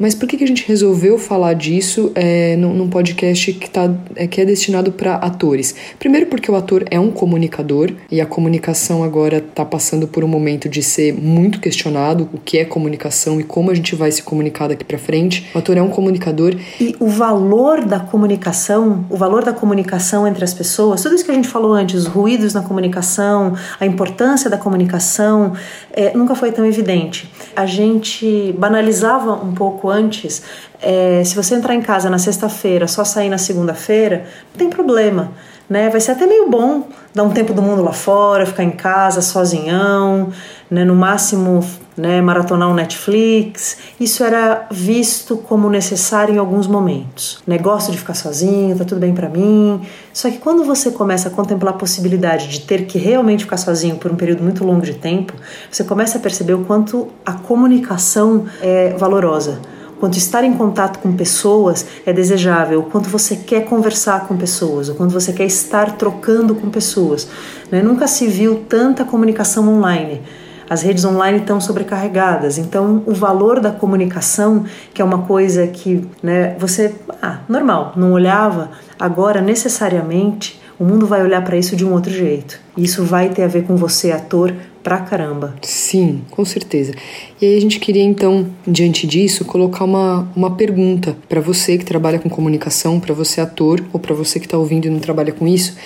Mas 0.00 0.14
por 0.14 0.26
que, 0.26 0.38
que 0.38 0.44
a 0.44 0.46
gente 0.46 0.66
resolveu 0.66 1.18
falar 1.18 1.52
disso 1.52 2.10
é, 2.14 2.56
num, 2.56 2.72
num 2.72 2.88
podcast 2.88 3.52
que, 3.52 3.68
tá, 3.68 3.92
é, 4.16 4.26
que 4.26 4.40
é 4.40 4.46
destinado 4.46 4.90
para 4.92 5.16
atores? 5.16 5.74
Primeiro, 5.98 6.24
porque 6.24 6.50
o 6.50 6.56
ator 6.56 6.86
é 6.90 6.98
um 6.98 7.10
comunicador 7.10 7.92
e 8.10 8.18
a 8.18 8.24
comunicação 8.24 9.04
agora 9.04 9.36
está 9.36 9.62
passando 9.62 10.08
por 10.08 10.24
um 10.24 10.28
momento 10.28 10.70
de 10.70 10.82
ser 10.82 11.12
muito 11.12 11.60
questionado 11.60 12.30
o 12.32 12.38
que 12.38 12.56
é 12.56 12.64
comunicação 12.64 13.38
e 13.38 13.44
como 13.44 13.70
a 13.70 13.74
gente 13.74 13.94
vai 13.94 14.10
se 14.10 14.22
comunicar 14.22 14.68
daqui 14.68 14.86
para 14.86 14.96
frente. 14.96 15.50
O 15.54 15.58
ator 15.58 15.76
é 15.76 15.82
um 15.82 15.90
comunicador. 15.90 16.56
E 16.80 16.96
o 16.98 17.08
valor 17.08 17.84
da 17.84 18.00
comunicação, 18.00 19.04
o 19.10 19.18
valor 19.18 19.44
da 19.44 19.52
comunicação 19.52 20.26
entre 20.26 20.42
as 20.42 20.54
pessoas, 20.54 21.02
tudo 21.02 21.14
isso 21.14 21.26
que 21.26 21.30
a 21.30 21.34
gente 21.34 21.48
falou 21.48 21.74
antes, 21.74 21.94
os 21.94 22.06
ruídos 22.06 22.54
na 22.54 22.62
comunicação, 22.62 23.54
a 23.78 23.84
importância 23.84 24.48
da 24.48 24.56
comunicação, 24.56 25.52
é, 25.92 26.16
nunca 26.16 26.34
foi 26.34 26.52
tão 26.52 26.64
evidente. 26.64 27.30
A 27.54 27.66
gente 27.66 28.54
banalizava 28.56 29.34
um 29.34 29.52
pouco 29.52 29.89
antes, 29.90 30.42
é, 30.80 31.22
se 31.24 31.34
você 31.34 31.54
entrar 31.54 31.74
em 31.74 31.82
casa 31.82 32.08
na 32.08 32.18
sexta-feira, 32.18 32.86
só 32.86 33.04
sair 33.04 33.28
na 33.28 33.38
segunda-feira, 33.38 34.24
não 34.52 34.58
tem 34.58 34.70
problema. 34.70 35.32
Né? 35.68 35.88
Vai 35.88 36.00
ser 36.00 36.12
até 36.12 36.26
meio 36.26 36.50
bom 36.50 36.88
dar 37.14 37.22
um 37.22 37.30
tempo 37.30 37.52
do 37.52 37.62
mundo 37.62 37.82
lá 37.82 37.92
fora, 37.92 38.44
ficar 38.44 38.64
em 38.64 38.72
casa 38.72 39.22
sozinhão, 39.22 40.32
né? 40.68 40.84
no 40.84 40.96
máximo 40.96 41.64
né, 41.96 42.20
maratonar 42.20 42.68
um 42.68 42.74
Netflix. 42.74 43.76
Isso 44.00 44.24
era 44.24 44.66
visto 44.70 45.36
como 45.36 45.68
necessário 45.68 46.34
em 46.34 46.38
alguns 46.38 46.66
momentos. 46.66 47.40
Negócio 47.46 47.92
de 47.92 47.98
ficar 47.98 48.14
sozinho, 48.14 48.76
tá 48.76 48.84
tudo 48.84 49.00
bem 49.00 49.14
para 49.14 49.28
mim. 49.28 49.80
Só 50.12 50.28
que 50.30 50.38
quando 50.38 50.64
você 50.64 50.90
começa 50.90 51.28
a 51.28 51.30
contemplar 51.30 51.74
a 51.74 51.76
possibilidade 51.76 52.48
de 52.48 52.62
ter 52.62 52.86
que 52.86 52.98
realmente 52.98 53.44
ficar 53.44 53.58
sozinho 53.58 53.96
por 53.96 54.10
um 54.10 54.16
período 54.16 54.42
muito 54.42 54.64
longo 54.64 54.82
de 54.82 54.94
tempo, 54.94 55.34
você 55.70 55.84
começa 55.84 56.18
a 56.18 56.20
perceber 56.20 56.54
o 56.54 56.64
quanto 56.64 57.08
a 57.24 57.34
comunicação 57.34 58.46
é 58.60 58.90
valorosa 58.98 59.60
quanto 60.00 60.16
estar 60.16 60.42
em 60.42 60.54
contato 60.54 60.98
com 60.98 61.12
pessoas 61.12 61.86
é 62.06 62.12
desejável, 62.12 62.80
o 62.80 62.82
quanto 62.84 63.08
você 63.08 63.36
quer 63.36 63.66
conversar 63.66 64.26
com 64.26 64.36
pessoas, 64.36 64.88
o 64.88 64.94
quanto 64.94 65.12
você 65.12 65.32
quer 65.32 65.44
estar 65.44 65.96
trocando 65.96 66.54
com 66.54 66.70
pessoas. 66.70 67.28
Né? 67.70 67.82
Nunca 67.82 68.08
se 68.08 68.26
viu 68.26 68.64
tanta 68.68 69.04
comunicação 69.04 69.68
online. 69.68 70.22
As 70.68 70.82
redes 70.82 71.04
online 71.04 71.38
estão 71.38 71.60
sobrecarregadas, 71.60 72.56
então 72.56 73.02
o 73.04 73.12
valor 73.12 73.58
da 73.58 73.72
comunicação, 73.72 74.64
que 74.94 75.02
é 75.02 75.04
uma 75.04 75.22
coisa 75.22 75.66
que 75.66 76.08
né, 76.22 76.54
você, 76.58 76.94
ah, 77.20 77.40
normal, 77.48 77.92
não 77.96 78.12
olhava, 78.12 78.70
agora 78.98 79.40
necessariamente 79.40 80.59
o 80.80 80.84
mundo 80.84 81.06
vai 81.06 81.22
olhar 81.22 81.44
para 81.44 81.58
isso 81.58 81.76
de 81.76 81.84
um 81.84 81.92
outro 81.92 82.10
jeito. 82.10 82.58
Isso 82.74 83.04
vai 83.04 83.28
ter 83.28 83.42
a 83.42 83.46
ver 83.46 83.64
com 83.64 83.76
você, 83.76 84.10
ator, 84.12 84.54
pra 84.82 84.96
caramba. 84.96 85.54
Sim, 85.60 86.22
com 86.30 86.42
certeza. 86.42 86.94
E 87.38 87.44
aí 87.44 87.54
a 87.54 87.60
gente 87.60 87.78
queria 87.78 88.02
então, 88.02 88.46
diante 88.66 89.06
disso, 89.06 89.44
colocar 89.44 89.84
uma, 89.84 90.26
uma 90.34 90.56
pergunta 90.56 91.14
para 91.28 91.38
você 91.38 91.76
que 91.76 91.84
trabalha 91.84 92.18
com 92.18 92.30
comunicação, 92.30 92.98
para 92.98 93.12
você 93.12 93.42
ator 93.42 93.84
ou 93.92 94.00
para 94.00 94.14
você 94.14 94.40
que 94.40 94.46
está 94.46 94.56
ouvindo 94.56 94.86
e 94.86 94.90
não 94.90 95.00
trabalha 95.00 95.32
com 95.34 95.46
isso, 95.46 95.76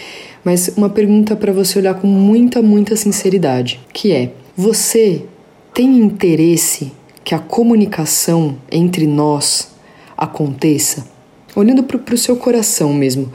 mas 0.45 0.69
uma 0.77 0.89
pergunta 0.89 1.35
para 1.35 1.53
você 1.53 1.81
olhar 1.81 1.95
com 1.95 2.07
muita, 2.07 2.63
muita 2.63 2.95
sinceridade, 2.95 3.81
que 3.93 4.13
é: 4.13 4.31
você 4.57 5.25
tem 5.75 5.99
interesse 5.99 6.93
que 7.25 7.35
a 7.35 7.41
comunicação 7.41 8.57
entre 8.71 9.09
nós 9.09 9.75
aconteça? 10.17 11.05
Olhando 11.57 11.83
para 11.83 12.15
o 12.15 12.19
seu 12.19 12.37
coração 12.37 12.93
mesmo, 12.93 13.33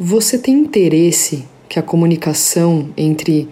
você 0.00 0.38
tem 0.38 0.54
interesse 0.54 1.44
que 1.68 1.76
a 1.76 1.82
comunicação 1.82 2.90
entre 2.96 3.48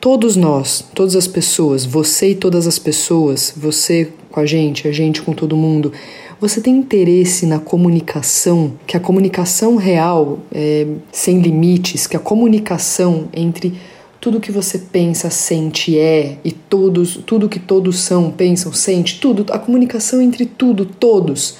todos 0.00 0.36
nós, 0.36 0.84
todas 0.94 1.16
as 1.16 1.26
pessoas, 1.26 1.84
você 1.84 2.30
e 2.30 2.34
todas 2.36 2.68
as 2.68 2.78
pessoas, 2.78 3.52
você 3.56 4.12
com 4.30 4.38
a 4.38 4.46
gente, 4.46 4.86
a 4.86 4.92
gente 4.92 5.20
com 5.20 5.32
todo 5.32 5.56
mundo, 5.56 5.92
você 6.40 6.60
tem 6.60 6.76
interesse 6.76 7.44
na 7.44 7.58
comunicação, 7.58 8.74
que 8.86 8.96
a 8.96 9.00
comunicação 9.00 9.74
real, 9.74 10.38
é, 10.52 10.86
sem 11.10 11.40
limites, 11.40 12.06
que 12.06 12.16
a 12.16 12.20
comunicação 12.20 13.28
entre 13.32 13.74
tudo 14.20 14.40
que 14.40 14.52
você 14.52 14.78
pensa, 14.78 15.28
sente, 15.28 15.98
é 15.98 16.38
e 16.44 16.52
todos, 16.52 17.16
tudo 17.26 17.48
que 17.48 17.58
todos 17.58 17.98
são, 17.98 18.30
pensam, 18.30 18.72
sente, 18.72 19.18
tudo, 19.18 19.46
a 19.50 19.58
comunicação 19.58 20.22
entre 20.22 20.46
tudo, 20.46 20.86
todos, 20.86 21.56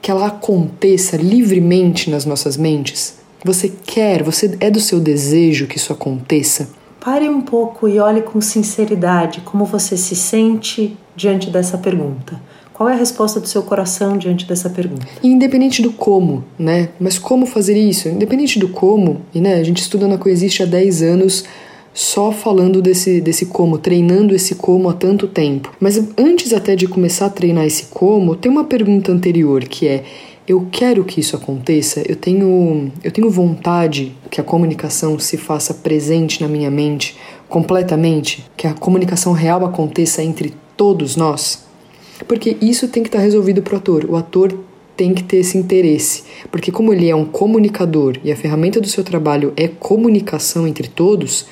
que 0.00 0.10
ela 0.10 0.28
aconteça 0.28 1.16
livremente 1.16 2.08
nas 2.08 2.24
nossas 2.24 2.56
mentes. 2.56 3.19
Você 3.44 3.72
quer, 3.84 4.22
você 4.22 4.56
é 4.60 4.70
do 4.70 4.80
seu 4.80 5.00
desejo 5.00 5.66
que 5.66 5.76
isso 5.76 5.92
aconteça? 5.92 6.68
Pare 7.00 7.28
um 7.28 7.40
pouco 7.40 7.88
e 7.88 7.98
olhe 7.98 8.20
com 8.20 8.40
sinceridade 8.40 9.40
como 9.40 9.64
você 9.64 9.96
se 9.96 10.14
sente 10.14 10.96
diante 11.16 11.48
dessa 11.48 11.78
pergunta. 11.78 12.40
Qual 12.74 12.88
é 12.88 12.94
a 12.94 12.96
resposta 12.96 13.40
do 13.40 13.46
seu 13.46 13.62
coração 13.62 14.16
diante 14.16 14.46
dessa 14.46 14.68
pergunta? 14.70 15.06
Independente 15.22 15.82
do 15.82 15.92
como, 15.92 16.44
né? 16.58 16.90
Mas 16.98 17.18
como 17.18 17.46
fazer 17.46 17.76
isso? 17.76 18.08
Independente 18.08 18.58
do 18.58 18.68
como, 18.68 19.22
e 19.34 19.40
né, 19.40 19.56
a 19.56 19.62
gente 19.62 19.82
estuda 19.82 20.08
na 20.08 20.16
Coexiste 20.16 20.62
há 20.62 20.66
10 20.66 21.02
anos 21.02 21.44
só 21.92 22.32
falando 22.32 22.80
desse, 22.80 23.20
desse 23.20 23.46
como, 23.46 23.76
treinando 23.76 24.34
esse 24.34 24.54
como 24.54 24.88
há 24.88 24.94
tanto 24.94 25.26
tempo. 25.26 25.72
Mas 25.80 26.02
antes 26.16 26.52
até 26.52 26.76
de 26.76 26.86
começar 26.86 27.26
a 27.26 27.30
treinar 27.30 27.66
esse 27.66 27.86
como, 27.90 28.36
tem 28.36 28.50
uma 28.50 28.64
pergunta 28.64 29.12
anterior 29.12 29.64
que 29.64 29.86
é: 29.88 30.04
eu 30.50 30.66
quero 30.72 31.04
que 31.04 31.20
isso 31.20 31.36
aconteça, 31.36 32.02
eu 32.08 32.16
tenho, 32.16 32.90
eu 33.04 33.12
tenho 33.12 33.30
vontade 33.30 34.16
que 34.28 34.40
a 34.40 34.44
comunicação 34.44 35.16
se 35.16 35.36
faça 35.36 35.72
presente 35.72 36.42
na 36.42 36.48
minha 36.48 36.68
mente 36.68 37.16
completamente, 37.48 38.44
que 38.56 38.66
a 38.66 38.74
comunicação 38.74 39.32
real 39.32 39.64
aconteça 39.64 40.24
entre 40.24 40.52
todos 40.76 41.14
nós. 41.14 41.66
Porque 42.26 42.56
isso 42.60 42.88
tem 42.88 43.04
que 43.04 43.08
estar 43.08 43.20
resolvido 43.20 43.62
para 43.62 43.74
o 43.74 43.76
ator. 43.76 44.04
O 44.06 44.16
ator 44.16 44.52
tem 44.96 45.14
que 45.14 45.22
ter 45.22 45.36
esse 45.36 45.56
interesse. 45.56 46.24
Porque, 46.50 46.72
como 46.72 46.92
ele 46.92 47.08
é 47.08 47.14
um 47.14 47.24
comunicador 47.24 48.18
e 48.24 48.32
a 48.32 48.36
ferramenta 48.36 48.80
do 48.80 48.88
seu 48.88 49.04
trabalho 49.04 49.52
é 49.56 49.68
comunicação 49.68 50.66
entre 50.66 50.88
todos, 50.88 51.46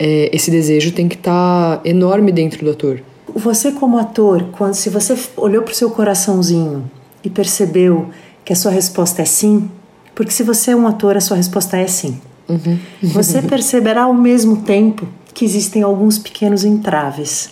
é, 0.00 0.30
esse 0.34 0.50
desejo 0.50 0.90
tem 0.90 1.06
que 1.06 1.14
estar 1.14 1.80
enorme 1.84 2.32
dentro 2.32 2.64
do 2.64 2.72
ator. 2.72 3.00
Você, 3.32 3.70
como 3.70 3.96
ator, 3.98 4.48
quando 4.50 4.74
se 4.74 4.90
você 4.90 5.16
olhou 5.36 5.62
para 5.62 5.72
o 5.72 5.76
seu 5.76 5.90
coraçãozinho 5.90 6.90
e 7.26 7.30
percebeu 7.30 8.10
que 8.44 8.52
a 8.52 8.56
sua 8.56 8.70
resposta 8.70 9.20
é 9.20 9.24
sim, 9.24 9.68
porque 10.14 10.30
se 10.30 10.44
você 10.44 10.70
é 10.70 10.76
um 10.76 10.86
ator, 10.86 11.16
a 11.16 11.20
sua 11.20 11.36
resposta 11.36 11.76
é 11.76 11.88
sim. 11.88 12.20
Uhum. 12.48 12.78
Você 13.02 13.42
perceberá 13.42 14.04
ao 14.04 14.14
mesmo 14.14 14.58
tempo 14.58 15.08
que 15.34 15.44
existem 15.44 15.82
alguns 15.82 16.18
pequenos 16.18 16.64
entraves, 16.64 17.50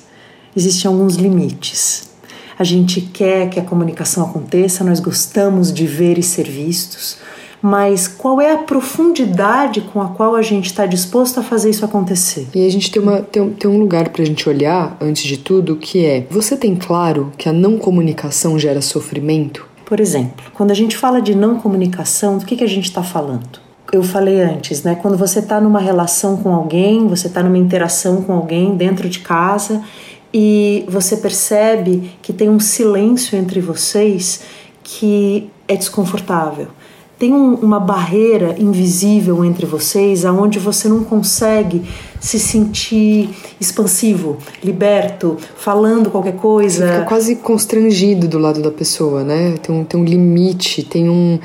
existem 0.57 0.89
alguns 0.89 1.17
limites. 1.17 2.09
A 2.57 2.63
gente 2.63 3.01
quer 3.01 3.51
que 3.51 3.59
a 3.59 3.65
comunicação 3.65 4.25
aconteça, 4.25 4.85
nós 4.85 5.01
gostamos 5.01 5.73
de 5.73 5.87
ver 5.87 6.19
e 6.19 6.23
ser 6.23 6.49
vistos, 6.49 7.19
mas 7.65 8.07
qual 8.07 8.43
é 8.43 8.53
a 8.53 8.59
profundidade 8.59 9.81
com 9.81 10.03
a 10.03 10.09
qual 10.09 10.37
a 10.37 10.43
gente 10.43 10.67
está 10.67 10.85
disposto 10.85 11.41
a 11.41 11.43
fazer 11.43 11.71
isso 11.71 11.83
acontecer? 11.83 12.47
E 12.55 12.67
a 12.67 12.71
gente 12.71 12.91
tem, 12.91 13.01
uma, 13.01 13.23
tem, 13.23 13.49
tem 13.55 13.71
um 13.71 13.79
lugar 13.79 14.11
para 14.11 14.21
a 14.21 14.27
gente 14.27 14.47
olhar, 14.47 14.95
antes 15.01 15.23
de 15.23 15.39
tudo, 15.39 15.75
que 15.75 16.05
é: 16.05 16.27
você 16.29 16.59
tem 16.59 16.77
claro 16.77 17.33
que 17.39 17.49
a 17.49 17.55
não 17.55 17.79
comunicação 17.79 18.59
gera 18.59 18.83
sofrimento? 18.83 19.67
Por 19.87 19.99
exemplo, 19.99 20.45
quando 20.53 20.73
a 20.73 20.75
gente 20.75 20.95
fala 20.95 21.23
de 21.23 21.35
não 21.35 21.59
comunicação, 21.59 22.37
do 22.37 22.45
que, 22.45 22.55
que 22.55 22.65
a 22.65 22.69
gente 22.69 22.85
está 22.85 23.03
falando? 23.03 23.59
Eu 23.91 24.03
falei 24.03 24.43
antes, 24.43 24.83
né? 24.83 24.95
Quando 24.95 25.17
você 25.17 25.39
está 25.39 25.59
numa 25.59 25.81
relação 25.81 26.37
com 26.37 26.55
alguém, 26.55 27.07
você 27.09 27.29
está 27.29 27.43
numa 27.43 27.57
interação 27.57 28.21
com 28.21 28.35
alguém 28.35 28.77
dentro 28.77 29.09
de 29.09 29.21
casa 29.21 29.83
e 30.35 30.85
você 30.87 31.17
percebe 31.17 32.13
que 32.21 32.35
tem 32.35 32.51
um 32.51 32.61
silêncio 32.61 33.39
entre 33.39 33.63
vocês 33.63 34.43
que 34.83 35.49
é 35.67 35.75
desconfortável. 35.77 36.69
Tem 37.25 37.33
um, 37.33 37.55
uma 37.55 37.81
barreira 37.81 38.55
invisível 38.59 39.43
entre 39.47 39.65
vocês 39.65 40.27
aonde 40.27 40.59
você 40.59 40.89
não 40.89 41.03
consegue 41.03 41.81
se 42.21 42.39
sentir 42.39 43.31
expansivo, 43.59 44.37
liberto, 44.63 45.39
falando 45.57 46.11
qualquer 46.11 46.37
coisa. 46.37 46.87
Você 46.87 46.93
fica 46.93 47.05
quase 47.07 47.37
constrangido 47.37 48.29
do 48.29 48.39
lado 48.39 48.61
da 48.61 48.71
pessoa, 48.71 49.25
né? 49.25 49.55
Tem 49.63 49.75
um, 49.75 49.85
tem 49.85 49.99
um 49.99 50.05
limite, 50.05 50.83
tem 50.83 51.09
um. 51.09 51.39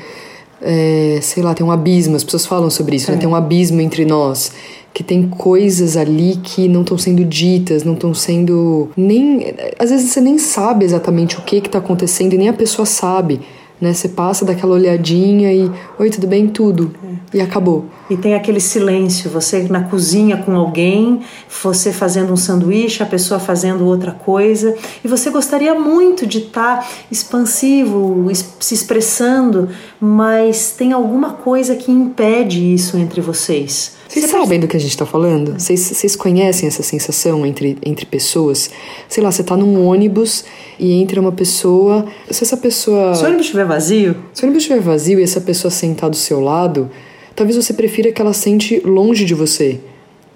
É, 0.60 1.18
sei 1.22 1.42
lá, 1.42 1.54
tem 1.54 1.64
um 1.64 1.70
abismo. 1.70 2.14
As 2.14 2.24
pessoas 2.24 2.44
falam 2.44 2.68
sobre 2.68 2.96
isso, 2.96 3.06
né? 3.06 3.14
é. 3.14 3.16
né? 3.16 3.20
Tem 3.22 3.30
um 3.30 3.34
abismo 3.34 3.80
entre 3.80 4.04
nós 4.04 4.52
que 4.92 5.02
tem 5.02 5.28
coisas 5.28 5.96
ali 5.96 6.38
que 6.42 6.68
não 6.68 6.82
estão 6.82 6.98
sendo 6.98 7.24
ditas, 7.24 7.84
não 7.84 7.94
estão 7.94 8.12
sendo 8.12 8.90
nem 8.94 9.54
às 9.78 9.88
vezes 9.88 10.10
você 10.10 10.20
nem 10.20 10.36
sabe 10.36 10.84
exatamente 10.84 11.38
o 11.38 11.42
que 11.42 11.56
está 11.56 11.78
acontecendo 11.78 12.34
e 12.34 12.36
nem 12.38 12.48
a 12.48 12.52
pessoa 12.52 12.84
sabe, 12.84 13.40
né? 13.80 13.92
Você 13.92 14.08
passa 14.08 14.44
daquela 14.44 14.74
olhadinha 14.74 15.52
e 15.52 15.70
oi 15.98 16.10
tudo 16.10 16.26
bem 16.26 16.48
tudo 16.48 16.92
é. 17.32 17.38
e 17.38 17.40
acabou. 17.40 17.86
E 18.10 18.16
tem 18.16 18.34
aquele 18.34 18.60
silêncio, 18.60 19.30
você 19.30 19.62
na 19.70 19.84
cozinha 19.84 20.36
com 20.36 20.54
alguém, 20.56 21.20
você 21.62 21.92
fazendo 21.92 22.32
um 22.32 22.36
sanduíche, 22.36 23.02
a 23.02 23.06
pessoa 23.06 23.38
fazendo 23.40 23.86
outra 23.86 24.12
coisa, 24.12 24.74
e 25.04 25.08
você 25.08 25.30
gostaria 25.30 25.74
muito 25.74 26.26
de 26.26 26.38
estar 26.38 26.80
tá 26.80 26.88
expansivo, 27.10 28.28
se 28.58 28.74
expressando, 28.74 29.68
mas 30.00 30.72
tem 30.76 30.92
alguma 30.92 31.34
coisa 31.34 31.76
que 31.76 31.90
impede 31.90 32.74
isso 32.74 32.96
entre 32.96 33.20
vocês. 33.20 33.99
Vocês 34.10 34.24
você 34.24 34.32
sabem 34.32 34.58
do 34.58 34.66
que 34.66 34.76
a 34.76 34.80
gente 34.80 34.90
está 34.90 35.06
falando? 35.06 35.52
Vocês, 35.52 35.78
vocês 35.78 36.16
conhecem 36.16 36.66
essa 36.66 36.82
sensação 36.82 37.46
entre, 37.46 37.78
entre 37.86 38.04
pessoas? 38.04 38.68
Sei 39.08 39.22
lá, 39.22 39.30
você 39.30 39.42
está 39.42 39.56
num 39.56 39.86
ônibus 39.86 40.44
e 40.80 41.00
entra 41.00 41.20
uma 41.20 41.30
pessoa. 41.30 42.04
Se 42.28 42.42
essa 42.42 42.56
pessoa. 42.56 43.14
Se 43.14 43.22
o 43.22 43.26
ônibus 43.26 43.46
estiver 43.46 43.64
vazio? 43.64 44.16
Se 44.34 44.42
o 44.42 44.46
ônibus 44.46 44.64
estiver 44.64 44.80
vazio 44.80 45.20
e 45.20 45.22
essa 45.22 45.40
pessoa 45.40 45.70
sentar 45.70 46.10
do 46.10 46.16
seu 46.16 46.40
lado, 46.40 46.90
talvez 47.36 47.54
você 47.54 47.72
prefira 47.72 48.10
que 48.10 48.20
ela 48.20 48.32
sente 48.32 48.80
longe 48.84 49.24
de 49.24 49.32
você 49.32 49.78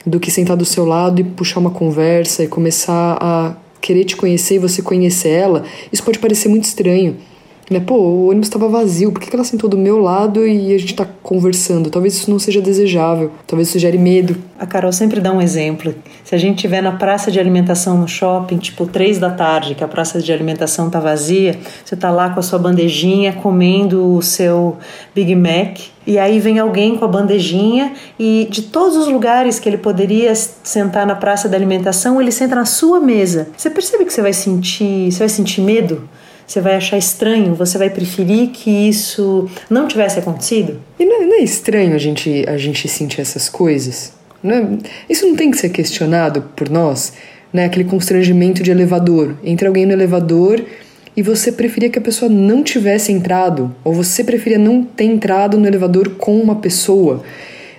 do 0.07 0.21
que 0.21 0.31
sentar 0.31 0.57
do 0.57 0.64
seu 0.64 0.85
lado 0.85 1.21
e 1.21 1.25
puxar 1.25 1.59
uma 1.59 1.73
conversa 1.73 2.45
e 2.45 2.47
começar 2.47 3.19
a 3.21 3.57
querer 3.81 4.04
te 4.04 4.14
conhecer 4.14 4.54
e 4.54 4.59
você 4.61 4.83
conhecer 4.83 5.31
ela. 5.31 5.64
Isso 5.93 6.04
pode 6.04 6.21
parecer 6.21 6.49
muito 6.49 6.62
estranho. 6.62 7.16
Né? 7.71 7.80
Pô, 7.80 7.94
o 7.94 8.28
ônibus 8.28 8.49
estava 8.49 8.68
vazio, 8.68 9.11
por 9.11 9.21
que, 9.21 9.30
que 9.30 9.35
ela 9.35 9.44
sentou 9.44 9.71
do 9.71 9.78
meu 9.78 9.99
lado 9.99 10.47
e 10.47 10.75
a 10.75 10.78
gente 10.78 10.92
está 10.92 11.06
conversando? 11.23 11.88
Talvez 11.88 12.14
isso 12.14 12.30
não 12.30 12.38
seja 12.38 12.61
desejável, 12.61 13.30
talvez 13.47 13.68
isso 13.68 13.78
gere 13.78 13.97
medo. 13.97 14.37
A 14.59 14.66
Carol 14.66 14.92
sempre 14.92 15.21
dá 15.21 15.33
um 15.33 15.40
exemplo. 15.40 15.94
Se 16.23 16.35
a 16.35 16.38
gente 16.38 16.56
estiver 16.56 16.83
na 16.83 16.92
praça 16.92 17.30
de 17.30 17.40
alimentação 17.40 17.97
no 17.99 18.06
shopping, 18.06 18.59
tipo 18.59 18.87
três 18.87 19.18
da 19.18 19.30
tarde, 19.30 19.75
que 19.75 19.83
a 19.83 19.88
praça 19.88 20.21
de 20.21 20.33
alimentação 20.33 20.90
tá 20.90 21.00
vazia, 21.00 21.59
você 21.85 21.97
tá 21.97 22.11
lá 22.11 22.30
com 22.30 22.40
a 22.40 22.42
sua 22.42 22.59
bandejinha 22.59 23.33
comendo 23.33 24.14
o 24.14 24.23
seu 24.23 24.76
Big 25.14 25.35
Mac, 25.35 25.78
e 26.06 26.18
aí 26.18 26.38
vem 26.38 26.59
alguém 26.59 26.97
com 26.97 27.04
a 27.04 27.09
bandejinha 27.09 27.94
e 28.18 28.47
de 28.50 28.62
todos 28.62 28.94
os 28.97 29.09
lugares 29.09 29.59
que 29.59 29.66
ele 29.66 29.78
poderia 29.78 30.35
sentar 30.35 31.06
na 31.06 31.14
praça 31.14 31.49
da 31.49 31.56
alimentação, 31.56 32.21
ele 32.21 32.30
senta 32.30 32.54
na 32.54 32.66
sua 32.66 33.00
mesa. 33.00 33.49
Você 33.56 33.71
percebe 33.71 34.04
que 34.04 34.12
você 34.12 34.21
vai 34.21 34.35
sentir, 34.35 35.11
você 35.11 35.21
vai 35.21 35.28
sentir 35.30 35.62
medo? 35.62 36.06
Você 36.47 36.61
vai 36.61 36.77
achar 36.77 36.99
estranho, 36.99 37.55
você 37.55 37.79
vai 37.79 37.91
preferir 37.91 38.49
que 38.51 38.71
isso 38.71 39.49
não 39.71 39.89
tivesse 39.89 40.19
acontecido? 40.19 40.81
E 40.99 41.05
não 41.05 41.23
é, 41.23 41.27
não 41.27 41.35
é 41.37 41.43
estranho 41.43 41.95
a 41.95 41.99
gente, 41.99 42.45
a 42.47 42.57
gente 42.57 42.87
sentir 42.87 43.21
essas 43.21 43.49
coisas? 43.49 44.13
Não 44.43 44.55
é, 44.55 44.69
isso 45.09 45.27
não 45.27 45.37
tem 45.37 45.51
que 45.51 45.57
ser 45.57 45.71
questionado 45.71 46.43
por 46.55 46.69
nós? 46.69 47.15
Né? 47.53 47.65
Aquele 47.65 47.85
constrangimento 47.85 48.63
de 48.63 48.71
elevador. 48.71 49.37
Entra 49.43 49.69
alguém 49.69 49.87
no 49.87 49.93
elevador 49.93 50.63
e 51.17 51.23
você 51.23 51.53
preferia 51.53 51.89
que 51.89 51.99
a 51.99 52.03
pessoa 52.03 52.29
não 52.29 52.63
tivesse 52.63 53.13
entrado, 53.13 53.75
ou 53.85 53.95
você 53.95 54.25
preferia 54.25 54.59
não 54.59 54.83
ter 54.83 55.05
entrado 55.05 55.59
no 55.59 55.67
elevador 55.67 56.11
com 56.17 56.39
uma 56.39 56.57
pessoa. 56.57 57.23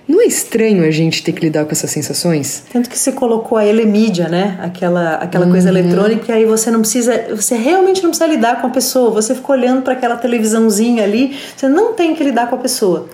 Não 0.08 0.20
é 0.22 0.26
estranho 0.26 0.84
a 0.84 0.90
gente 0.90 1.20
ter 1.20 1.32
que 1.32 1.40
lidar 1.40 1.64
com 1.64 1.72
essas 1.72 1.90
sensações? 1.90 2.62
Tanto 2.72 2.88
que 2.88 2.96
você 2.96 3.10
colocou 3.10 3.58
a 3.58 3.66
elemídia, 3.66 4.28
né? 4.28 4.56
Aquela, 4.62 5.14
aquela 5.14 5.46
uhum. 5.46 5.50
coisa 5.50 5.68
eletrônica, 5.68 6.30
e 6.30 6.34
aí 6.36 6.44
você 6.44 6.70
não 6.70 6.80
precisa, 6.80 7.26
você 7.34 7.56
realmente 7.56 8.02
não 8.04 8.10
precisa 8.10 8.30
lidar 8.30 8.60
com 8.60 8.68
a 8.68 8.70
pessoa. 8.70 9.10
Você 9.10 9.34
fica 9.34 9.50
olhando 9.50 9.82
para 9.82 9.94
aquela 9.94 10.16
televisãozinha 10.16 11.02
ali, 11.02 11.36
você 11.56 11.68
não 11.68 11.92
tem 11.92 12.14
que 12.14 12.22
lidar 12.22 12.48
com 12.48 12.54
a 12.54 12.58
pessoa. 12.58 13.08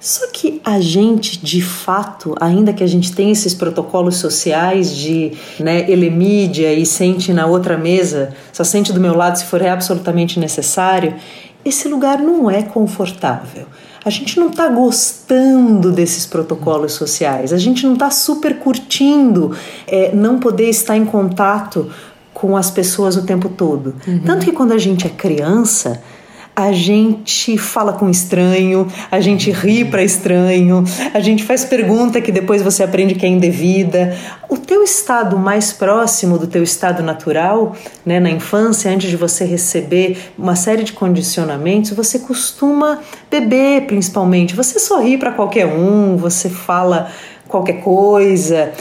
Só 0.00 0.28
que 0.32 0.60
a 0.64 0.80
gente, 0.80 1.44
de 1.44 1.60
fato, 1.60 2.34
ainda 2.40 2.72
que 2.72 2.82
a 2.82 2.86
gente 2.86 3.12
tenha 3.12 3.32
esses 3.32 3.52
protocolos 3.52 4.16
sociais 4.16 4.96
de 4.96 5.32
né, 5.60 5.90
elemídia 5.90 6.72
e 6.72 6.86
sente 6.86 7.30
na 7.32 7.46
outra 7.46 7.76
mesa, 7.76 8.32
só 8.52 8.64
sente 8.64 8.90
do 8.92 9.00
meu 9.00 9.14
lado 9.14 9.36
se 9.36 9.44
for 9.44 9.62
absolutamente 9.62 10.40
necessário, 10.40 11.14
esse 11.62 11.88
lugar 11.88 12.20
não 12.20 12.50
é 12.50 12.62
confortável 12.62 13.66
a 14.04 14.10
gente 14.10 14.38
não 14.38 14.48
está 14.48 14.68
gostando 14.68 15.92
desses 15.92 16.24
protocolos 16.26 16.92
sociais, 16.92 17.52
a 17.52 17.58
gente 17.58 17.86
não 17.86 17.94
está 17.94 18.10
super 18.10 18.58
curtindo 18.58 19.56
é, 19.86 20.14
não 20.14 20.38
poder 20.38 20.68
estar 20.68 20.96
em 20.96 21.04
contato 21.04 21.90
com 22.32 22.56
as 22.56 22.70
pessoas 22.70 23.16
o 23.16 23.22
tempo 23.24 23.48
todo. 23.48 23.96
Uhum. 24.06 24.20
Tanto 24.20 24.44
que 24.44 24.52
quando 24.52 24.72
a 24.72 24.78
gente 24.78 25.06
é 25.06 25.10
criança, 25.10 26.00
a 26.58 26.72
gente 26.72 27.56
fala 27.56 27.92
com 27.92 28.10
estranho, 28.10 28.88
a 29.12 29.20
gente 29.20 29.48
ri 29.52 29.84
para 29.84 30.02
estranho, 30.02 30.82
a 31.14 31.20
gente 31.20 31.44
faz 31.44 31.64
pergunta 31.64 32.20
que 32.20 32.32
depois 32.32 32.60
você 32.62 32.82
aprende 32.82 33.14
que 33.14 33.24
é 33.24 33.28
indevida. 33.28 34.16
O 34.48 34.56
teu 34.56 34.82
estado 34.82 35.38
mais 35.38 35.72
próximo 35.72 36.36
do 36.36 36.48
teu 36.48 36.64
estado 36.64 37.00
natural, 37.00 37.76
né, 38.04 38.18
na 38.18 38.28
infância, 38.28 38.90
antes 38.90 39.08
de 39.08 39.16
você 39.16 39.44
receber 39.44 40.18
uma 40.36 40.56
série 40.56 40.82
de 40.82 40.92
condicionamentos, 40.92 41.92
você 41.92 42.18
costuma 42.18 42.98
beber, 43.30 43.86
principalmente. 43.86 44.56
Você 44.56 44.80
sorri 44.80 45.16
para 45.16 45.30
qualquer 45.30 45.66
um, 45.66 46.16
você 46.16 46.50
fala 46.50 47.08
qualquer 47.46 47.80
coisa. 47.82 48.72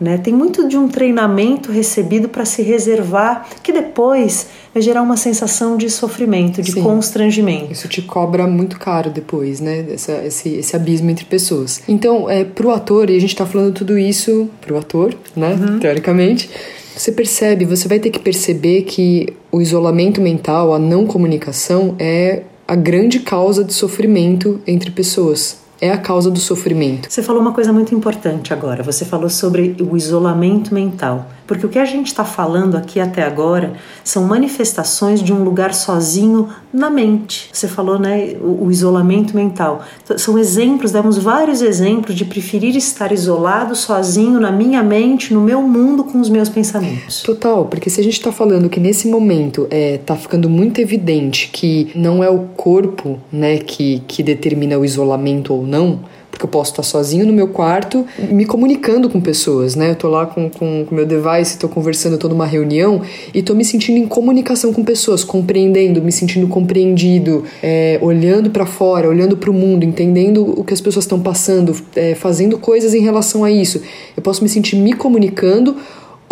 Né? 0.00 0.18
Tem 0.18 0.34
muito 0.34 0.66
de 0.66 0.76
um 0.76 0.88
treinamento 0.88 1.70
recebido 1.70 2.28
para 2.28 2.44
se 2.44 2.62
reservar, 2.62 3.46
que 3.62 3.72
depois 3.72 4.48
vai 4.72 4.82
gerar 4.82 5.02
uma 5.02 5.16
sensação 5.16 5.76
de 5.76 5.88
sofrimento, 5.88 6.60
de 6.60 6.72
Sim. 6.72 6.82
constrangimento. 6.82 7.72
Isso 7.72 7.86
te 7.86 8.02
cobra 8.02 8.46
muito 8.46 8.78
caro 8.78 9.08
depois, 9.08 9.60
né? 9.60 9.86
Essa, 9.88 10.24
esse, 10.24 10.48
esse 10.56 10.74
abismo 10.74 11.10
entre 11.10 11.24
pessoas. 11.24 11.80
Então, 11.86 12.28
é, 12.28 12.44
pro 12.44 12.70
ator, 12.70 13.08
e 13.08 13.16
a 13.16 13.20
gente 13.20 13.34
está 13.34 13.46
falando 13.46 13.72
tudo 13.72 13.96
isso 13.96 14.50
pro 14.60 14.76
ator, 14.76 15.14
né? 15.36 15.54
Uhum. 15.54 15.78
Teoricamente. 15.78 16.50
Você 16.96 17.10
percebe, 17.10 17.64
você 17.64 17.88
vai 17.88 17.98
ter 17.98 18.10
que 18.10 18.20
perceber 18.20 18.82
que 18.82 19.28
o 19.50 19.60
isolamento 19.60 20.20
mental, 20.20 20.72
a 20.72 20.78
não 20.78 21.06
comunicação, 21.06 21.96
é 21.98 22.42
a 22.66 22.76
grande 22.76 23.20
causa 23.20 23.64
de 23.64 23.74
sofrimento 23.74 24.60
entre 24.66 24.90
pessoas 24.90 25.63
é 25.84 25.92
a 25.92 25.98
causa 25.98 26.30
do 26.30 26.40
sofrimento. 26.40 27.12
Você 27.12 27.22
falou 27.22 27.42
uma 27.42 27.52
coisa 27.52 27.70
muito 27.70 27.94
importante 27.94 28.54
agora. 28.54 28.82
Você 28.82 29.04
falou 29.04 29.28
sobre 29.28 29.76
o 29.78 29.94
isolamento 29.94 30.72
mental. 30.72 31.30
Porque 31.46 31.66
o 31.66 31.68
que 31.68 31.78
a 31.78 31.84
gente 31.84 32.06
está 32.06 32.24
falando 32.24 32.76
aqui 32.76 33.00
até 33.00 33.22
agora 33.22 33.74
são 34.02 34.24
manifestações 34.24 35.22
de 35.22 35.32
um 35.32 35.42
lugar 35.44 35.74
sozinho 35.74 36.48
na 36.72 36.90
mente. 36.90 37.48
Você 37.52 37.68
falou, 37.68 37.98
né, 37.98 38.34
o, 38.40 38.66
o 38.66 38.70
isolamento 38.70 39.36
mental. 39.36 39.84
São 40.16 40.38
exemplos, 40.38 40.90
demos 40.90 41.18
vários 41.18 41.62
exemplos 41.62 42.14
de 42.14 42.24
preferir 42.24 42.76
estar 42.76 43.12
isolado, 43.12 43.76
sozinho, 43.76 44.40
na 44.40 44.50
minha 44.50 44.82
mente, 44.82 45.32
no 45.32 45.40
meu 45.40 45.62
mundo, 45.62 46.04
com 46.04 46.20
os 46.20 46.28
meus 46.28 46.48
pensamentos. 46.48 47.22
Total, 47.22 47.64
porque 47.66 47.90
se 47.90 48.00
a 48.00 48.04
gente 48.04 48.14
está 48.14 48.32
falando 48.32 48.68
que 48.68 48.80
nesse 48.80 49.08
momento 49.08 49.66
é, 49.70 49.98
tá 49.98 50.16
ficando 50.16 50.48
muito 50.48 50.80
evidente 50.80 51.50
que 51.52 51.92
não 51.94 52.24
é 52.24 52.30
o 52.30 52.40
corpo, 52.56 53.18
né, 53.30 53.58
que, 53.58 54.02
que 54.06 54.22
determina 54.22 54.78
o 54.78 54.84
isolamento 54.84 55.54
ou 55.54 55.66
não, 55.66 56.00
porque 56.34 56.44
eu 56.44 56.48
posso 56.48 56.72
estar 56.72 56.82
sozinho 56.82 57.24
no 57.24 57.32
meu 57.32 57.46
quarto 57.46 58.04
me 58.18 58.44
comunicando 58.44 59.08
com 59.08 59.20
pessoas, 59.20 59.76
né? 59.76 59.92
Eu 59.92 59.94
tô 59.94 60.08
lá 60.08 60.26
com 60.26 60.46
o 60.46 60.50
com, 60.50 60.86
meu 60.90 61.06
device, 61.06 61.56
tô 61.56 61.68
conversando, 61.68 62.18
tô 62.18 62.28
numa 62.28 62.44
reunião 62.44 63.00
e 63.32 63.40
tô 63.40 63.54
me 63.54 63.64
sentindo 63.64 63.98
em 63.98 64.06
comunicação 64.06 64.72
com 64.72 64.82
pessoas, 64.82 65.22
compreendendo, 65.22 66.02
me 66.02 66.10
sentindo 66.10 66.48
compreendido, 66.48 67.44
é, 67.62 67.98
olhando 68.02 68.50
para 68.50 68.66
fora, 68.66 69.08
olhando 69.08 69.36
para 69.36 69.48
o 69.48 69.54
mundo, 69.54 69.84
entendendo 69.84 70.58
o 70.58 70.64
que 70.64 70.74
as 70.74 70.80
pessoas 70.80 71.04
estão 71.04 71.20
passando, 71.20 71.76
é, 71.94 72.16
fazendo 72.16 72.58
coisas 72.58 72.94
em 72.94 73.00
relação 73.00 73.44
a 73.44 73.50
isso. 73.50 73.80
Eu 74.16 74.22
posso 74.22 74.42
me 74.42 74.48
sentir 74.48 74.74
me 74.76 74.92
comunicando 74.92 75.76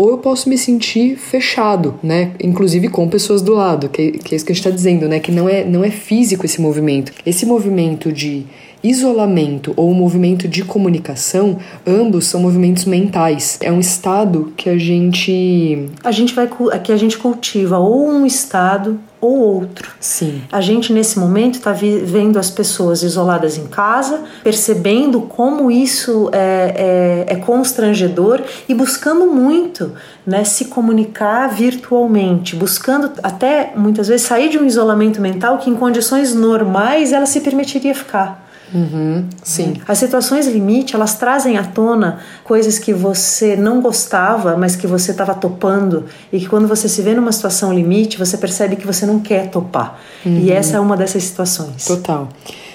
ou 0.03 0.11
eu 0.11 0.19
posso 0.19 0.49
me 0.49 0.59
sentir 0.59 1.17
fechado, 1.17 1.95
né? 2.03 2.33
Inclusive 2.43 2.89
com 2.89 3.09
pessoas 3.09 3.41
do 3.41 3.55
lado, 3.55 3.89
que, 3.89 4.11
que 4.11 4.35
é 4.35 4.37
isso 4.37 4.45
que 4.45 4.51
a 4.51 4.55
gente 4.55 4.67
está 4.67 4.75
dizendo, 4.75 5.09
né? 5.09 5.21
Que 5.21 5.31
não 5.31 5.49
é, 5.49 5.65
não 5.65 5.85
é 5.85 5.91
físico 5.91 6.45
esse 6.45 6.61
movimento. 6.61 7.13
Esse 7.25 7.47
movimento 7.47 8.11
de 8.11 8.45
isolamento 8.83 9.73
ou 9.77 9.95
movimento 9.95 10.49
de 10.49 10.65
comunicação, 10.65 11.57
ambos 11.87 12.27
são 12.27 12.41
movimentos 12.41 12.85
mentais. 12.85 13.61
É 13.63 13.71
um 13.71 13.79
estado 13.79 14.53
que 14.57 14.69
a 14.69 14.77
gente 14.77 15.89
a 16.03 16.11
gente 16.11 16.35
vai 16.35 16.51
que 16.83 16.91
a 16.91 16.97
gente 16.97 17.17
cultiva 17.17 17.79
ou 17.79 18.09
um 18.09 18.27
estado 18.27 18.99
ou 19.23 19.38
outro. 19.38 19.88
Sim. 20.00 20.43
A 20.50 20.61
gente 20.61 20.93
nesse 20.93 21.17
momento 21.17 21.55
está 21.55 21.73
vendo 21.73 22.41
as 22.41 22.50
pessoas 22.50 23.05
isoladas 23.05 23.57
em 23.57 23.69
casa, 23.69 24.25
percebendo 24.43 25.21
como 25.21 25.71
isso 25.71 26.29
é, 26.33 27.26
é, 27.29 27.35
é 27.35 27.37
constrangedor 27.37 28.43
e 28.69 28.75
buscando 28.75 29.26
muito 29.26 29.93
né, 30.26 30.43
se 30.43 30.64
comunicar 30.64 31.49
virtualmente, 31.49 32.57
buscando 32.57 33.12
até 33.23 33.73
muitas 33.76 34.09
vezes 34.09 34.26
sair 34.26 34.49
de 34.49 34.59
um 34.59 34.67
isolamento 34.67 35.21
mental 35.21 35.59
que 35.59 35.71
em 35.71 35.76
condições 35.76 36.35
normais 36.35 37.12
ela 37.12 37.26
se 37.26 37.41
permitiria 37.41 37.95
ficar. 37.95 38.42
Uhum, 38.75 39.26
sim. 39.43 39.75
As 39.87 39.99
situações 39.99 40.47
limite, 40.47 40.95
elas 40.95 41.14
trazem 41.14 41.59
à 41.59 41.64
tona 41.64 42.21
coisas 42.43 42.79
que 42.79 42.93
você 42.93 43.55
não 43.55 43.83
gostava, 43.83 44.57
mas 44.57 44.76
que 44.76 44.87
você 44.87 45.11
estava 45.11 45.35
topando 45.35 46.07
e 46.33 46.38
que 46.41 46.49
quando 46.49 46.67
você 46.67 46.88
se 46.88 47.02
vê 47.02 47.14
numa 47.14 47.33
situação 47.33 47.73
limite, 47.73 48.19
você 48.19 48.38
percebe 48.38 48.76
que 48.76 48.87
você 48.87 49.05
não 49.05 49.21
quer 49.21 49.50
topar. 49.50 49.99
Uhum. 50.25 50.38
E 50.38 50.50
essa 50.50 50.76
é 50.76 50.81
uma 50.81 50.97
dessas 50.97 51.23
situações. 51.23 51.85
Total. 51.85 52.29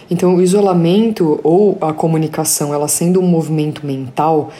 Então, 0.09 0.35
o 0.35 0.41
isolamento 0.41 1.39
ou 1.43 1.77
a 1.81 1.91
comunicação, 1.91 2.73
ela 2.73 2.87
sendo 2.87 3.19
um 3.19 3.27
movimento 3.27 3.85
mental, 3.85 4.51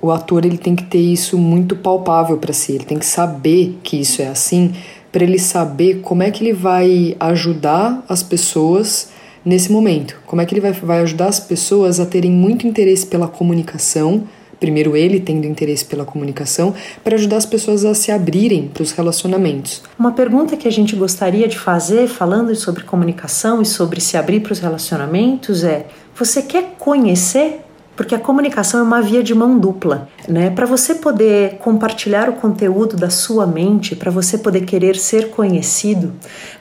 o 0.00 0.10
ator 0.10 0.44
ele 0.44 0.58
tem 0.58 0.74
que 0.74 0.84
ter 0.84 0.98
isso 0.98 1.38
muito 1.38 1.76
palpável 1.76 2.38
para 2.38 2.52
si, 2.52 2.72
ele 2.72 2.84
tem 2.84 2.98
que 2.98 3.06
saber 3.06 3.78
que 3.82 4.00
isso 4.00 4.20
é 4.20 4.28
assim, 4.28 4.74
para 5.12 5.24
ele 5.24 5.38
saber 5.38 6.00
como 6.00 6.22
é 6.22 6.30
que 6.30 6.42
ele 6.42 6.52
vai 6.52 7.16
ajudar 7.20 8.04
as 8.08 8.22
pessoas 8.22 9.08
nesse 9.46 9.70
momento? 9.70 10.20
Como 10.26 10.42
é 10.42 10.44
que 10.44 10.52
ele 10.52 10.60
vai, 10.60 10.72
vai 10.72 10.98
ajudar 10.98 11.28
as 11.28 11.38
pessoas 11.38 12.00
a 12.00 12.04
terem 12.04 12.32
muito 12.32 12.66
interesse 12.66 13.06
pela 13.06 13.28
comunicação? 13.28 14.24
Primeiro, 14.58 14.96
ele 14.96 15.20
tendo 15.20 15.46
interesse 15.46 15.84
pela 15.84 16.04
comunicação, 16.04 16.74
para 17.04 17.14
ajudar 17.14 17.36
as 17.36 17.46
pessoas 17.46 17.84
a 17.84 17.94
se 17.94 18.10
abrirem 18.10 18.68
para 18.68 18.82
os 18.82 18.90
relacionamentos. 18.90 19.82
Uma 19.98 20.12
pergunta 20.12 20.56
que 20.56 20.66
a 20.66 20.72
gente 20.72 20.96
gostaria 20.96 21.46
de 21.46 21.58
fazer, 21.58 22.08
falando 22.08 22.54
sobre 22.56 22.82
comunicação 22.82 23.60
e 23.60 23.66
sobre 23.66 24.00
se 24.00 24.16
abrir 24.16 24.40
para 24.40 24.52
os 24.52 24.58
relacionamentos, 24.58 25.62
é: 25.62 25.86
você 26.14 26.40
quer 26.40 26.74
conhecer 26.78 27.65
porque 27.96 28.14
a 28.14 28.18
comunicação 28.18 28.80
é 28.80 28.82
uma 28.82 29.00
via 29.00 29.22
de 29.22 29.34
mão 29.34 29.58
dupla, 29.58 30.08
né? 30.28 30.50
Para 30.50 30.66
você 30.66 30.94
poder 30.94 31.56
compartilhar 31.58 32.28
o 32.28 32.34
conteúdo 32.34 32.94
da 32.94 33.08
sua 33.08 33.46
mente, 33.46 33.96
para 33.96 34.10
você 34.10 34.36
poder 34.36 34.66
querer 34.66 34.96
ser 34.96 35.30
conhecido, 35.30 36.12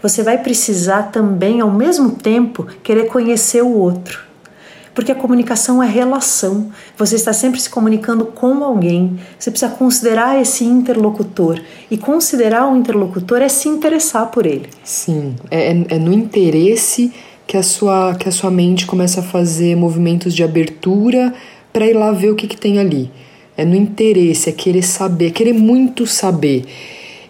você 0.01 0.24
vai 0.24 0.38
precisar 0.38 1.12
também 1.12 1.60
ao 1.60 1.70
mesmo 1.70 2.12
tempo 2.12 2.65
querer 2.82 3.08
conhecer 3.08 3.62
o 3.62 3.77
outro. 3.77 4.24
Porque 4.94 5.12
a 5.12 5.15
comunicação 5.15 5.84
é 5.84 5.88
relação. 5.88 6.72
Você 6.98 7.15
está 7.15 7.34
sempre 7.34 7.60
se 7.60 7.70
comunicando 7.70 8.27
com 8.27 8.63
alguém. 8.63 9.20
Você 9.38 9.51
precisa 9.51 9.70
considerar 9.70 10.42
esse 10.42 10.63
interlocutor. 10.63 11.62
E 11.92 11.98
considerar 11.98 12.72
o 12.72 12.77
interlocutor 12.77 13.42
é 13.42 13.50
se 13.50 13.68
interessar 13.68 14.27
por 14.27 14.46
ele. 14.46 14.70
Sim, 14.86 15.36
é, 15.51 15.74
é, 15.74 15.86
é 15.89 16.00
no 16.00 16.13
interesse 16.13 17.13
que 17.48 17.58
a 17.58 17.64
sua, 17.64 18.16
que 18.16 18.28
a 18.28 18.32
sua 18.32 18.50
mente 18.50 18.86
começa 18.86 19.20
a 19.20 19.24
fazer 19.24 19.75
movimentos 19.75 20.34
de 20.34 20.44
abertura 20.44 21.34
para 21.72 21.86
ir 21.88 21.94
lá 21.94 22.12
ver 22.12 22.30
o 22.30 22.36
que, 22.36 22.48
que 22.48 22.58
tem 22.58 22.80
ali. 22.80 23.12
É 23.58 23.64
no 23.64 23.75
interesse, 23.75 24.50
é 24.50 24.51
querer 24.51 24.81
saber, 24.81 25.27
é 25.27 25.31
querer 25.31 25.53
muito 25.53 26.05
saber. 26.05 26.66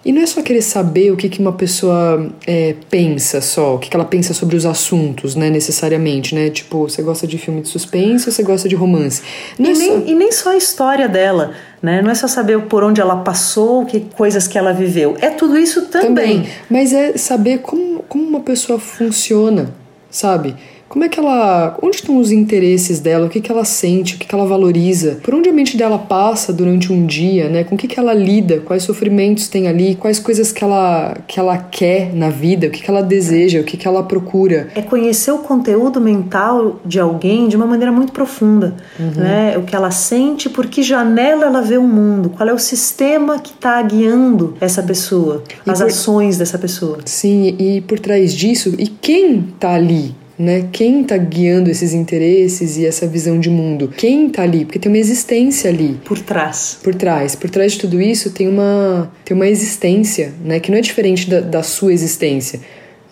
E 0.06 0.12
não 0.12 0.22
é 0.22 0.26
só 0.28 0.44
querer 0.44 0.62
saber 0.62 1.12
o 1.12 1.18
que, 1.18 1.28
que 1.28 1.40
uma 1.40 1.54
pessoa 1.54 2.32
é, 2.46 2.76
pensa 2.92 3.42
só, 3.42 3.74
o 3.74 3.80
que, 3.80 3.90
que 3.90 3.96
ela 3.96 4.06
pensa 4.06 4.36
sobre 4.36 4.56
os 4.56 4.64
assuntos, 4.64 5.36
né, 5.36 5.50
necessariamente, 5.50 6.36
né? 6.36 6.52
Tipo, 6.52 6.88
você 6.88 7.02
gosta 7.02 7.26
de 7.26 7.40
filme 7.40 7.62
de 7.62 7.70
suspense 7.70 8.30
ou 8.30 8.32
você 8.32 8.44
gosta 8.44 8.70
de 8.70 8.76
romance? 8.76 9.24
Não 9.58 9.72
e, 9.72 9.74
é 9.74 9.76
nem, 9.76 9.90
só... 9.90 10.08
e 10.08 10.14
nem 10.14 10.32
só 10.32 10.50
a 10.52 10.58
história 10.58 11.10
dela, 11.10 11.54
né? 11.82 12.04
Não 12.04 12.12
é 12.12 12.16
só 12.16 12.28
saber 12.28 12.62
por 12.66 12.84
onde 12.84 13.02
ela 13.02 13.18
passou, 13.18 13.84
que 13.84 14.02
coisas 14.16 14.48
que 14.48 14.60
ela 14.60 14.74
viveu. 14.74 15.18
É 15.22 15.32
tudo 15.32 15.58
isso 15.58 15.88
também. 15.88 16.08
também. 16.42 16.50
Mas 16.70 16.94
é 16.94 17.18
saber 17.18 17.62
como, 17.62 18.04
como 18.08 18.24
uma 18.24 18.42
pessoa 18.42 18.78
funciona, 18.78 19.74
sabe? 20.16 20.56
Como 20.88 21.04
é 21.04 21.10
que 21.10 21.20
ela. 21.20 21.78
Onde 21.82 21.98
estão 21.98 22.18
os 22.18 22.32
interesses 22.32 23.00
dela? 23.00 23.26
O 23.26 23.30
que, 23.30 23.42
que 23.42 23.52
ela 23.52 23.66
sente? 23.66 24.16
O 24.16 24.18
que, 24.18 24.28
que 24.28 24.36
ela 24.36 24.46
valoriza? 24.46 25.20
Por 25.24 25.34
onde 25.34 25.50
a 25.50 25.54
mente 25.54 25.76
dela 25.76 25.98
passa 25.98 26.54
durante 26.54 26.94
um 26.94 27.06
dia, 27.06 27.50
né? 27.50 27.64
Com 27.64 27.76
o 27.76 27.78
que, 27.78 27.88
que 27.88 28.00
ela 28.00 28.14
lida? 28.14 28.60
Quais 28.60 28.84
sofrimentos 28.84 29.48
tem 29.48 29.68
ali? 29.68 29.96
Quais 29.96 30.20
coisas 30.20 30.52
que 30.52 30.64
ela, 30.64 31.16
que 31.28 31.40
ela 31.40 31.58
quer 31.58 32.14
na 32.14 32.30
vida? 32.30 32.68
O 32.68 32.70
que, 32.70 32.82
que 32.82 32.90
ela 32.90 33.02
deseja? 33.02 33.60
O 33.60 33.64
que, 33.64 33.78
que 33.78 33.88
ela 33.88 34.04
procura? 34.04 34.70
É 34.76 34.82
conhecer 34.82 35.32
o 35.32 35.40
conteúdo 35.40 36.00
mental 36.00 36.80
de 36.86 37.00
alguém 37.00 37.48
de 37.48 37.56
uma 37.56 37.66
maneira 37.66 37.92
muito 37.92 38.14
profunda, 38.14 38.76
uhum. 39.00 39.22
né? 39.22 39.58
O 39.58 39.64
que 39.64 39.76
ela 39.76 39.92
sente, 39.92 40.50
por 40.50 40.68
que 40.68 40.84
janela 40.84 41.46
ela 41.46 41.62
vê 41.62 41.78
o 41.78 41.84
mundo? 41.84 42.30
Qual 42.30 42.48
é 42.48 42.54
o 42.54 42.60
sistema 42.60 43.40
que 43.40 43.52
está 43.52 43.82
guiando 43.82 44.56
essa 44.62 44.84
pessoa? 44.84 45.44
As 45.66 45.80
por... 45.80 45.88
ações 45.88 46.38
dessa 46.38 46.58
pessoa? 46.58 47.00
Sim, 47.06 47.56
e 47.60 47.82
por 47.82 48.00
trás 48.00 48.34
disso, 48.34 48.74
e 48.78 48.88
quem 48.88 49.40
está 49.56 49.74
ali? 49.74 50.16
Né? 50.38 50.68
Quem 50.72 51.02
está 51.02 51.18
guiando 51.18 51.70
esses 51.70 51.94
interesses 51.94 52.78
e 52.78 52.86
essa 52.86 53.08
visão 53.08 53.40
de 53.40 53.50
mundo? 53.50 53.88
Quem 53.96 54.28
está 54.28 54.44
ali? 54.44 54.66
Porque 54.66 54.80
tem 54.80 54.92
uma 54.92 54.98
existência 54.98 55.70
ali. 55.70 56.00
Por 56.04 56.20
trás. 56.20 56.78
Por 56.84 56.94
trás. 56.94 57.36
Por 57.36 57.50
trás 57.50 57.74
de 57.74 57.80
tudo 57.80 58.02
isso 58.02 58.32
tem 58.32 58.48
uma, 58.48 59.12
tem 59.24 59.36
uma 59.36 59.48
existência, 59.48 60.34
né? 60.44 60.60
Que 60.60 60.72
não 60.72 60.78
é 60.78 60.82
diferente 60.82 61.30
da, 61.30 61.40
da 61.40 61.64
sua 61.64 61.94
existência. 61.94 62.60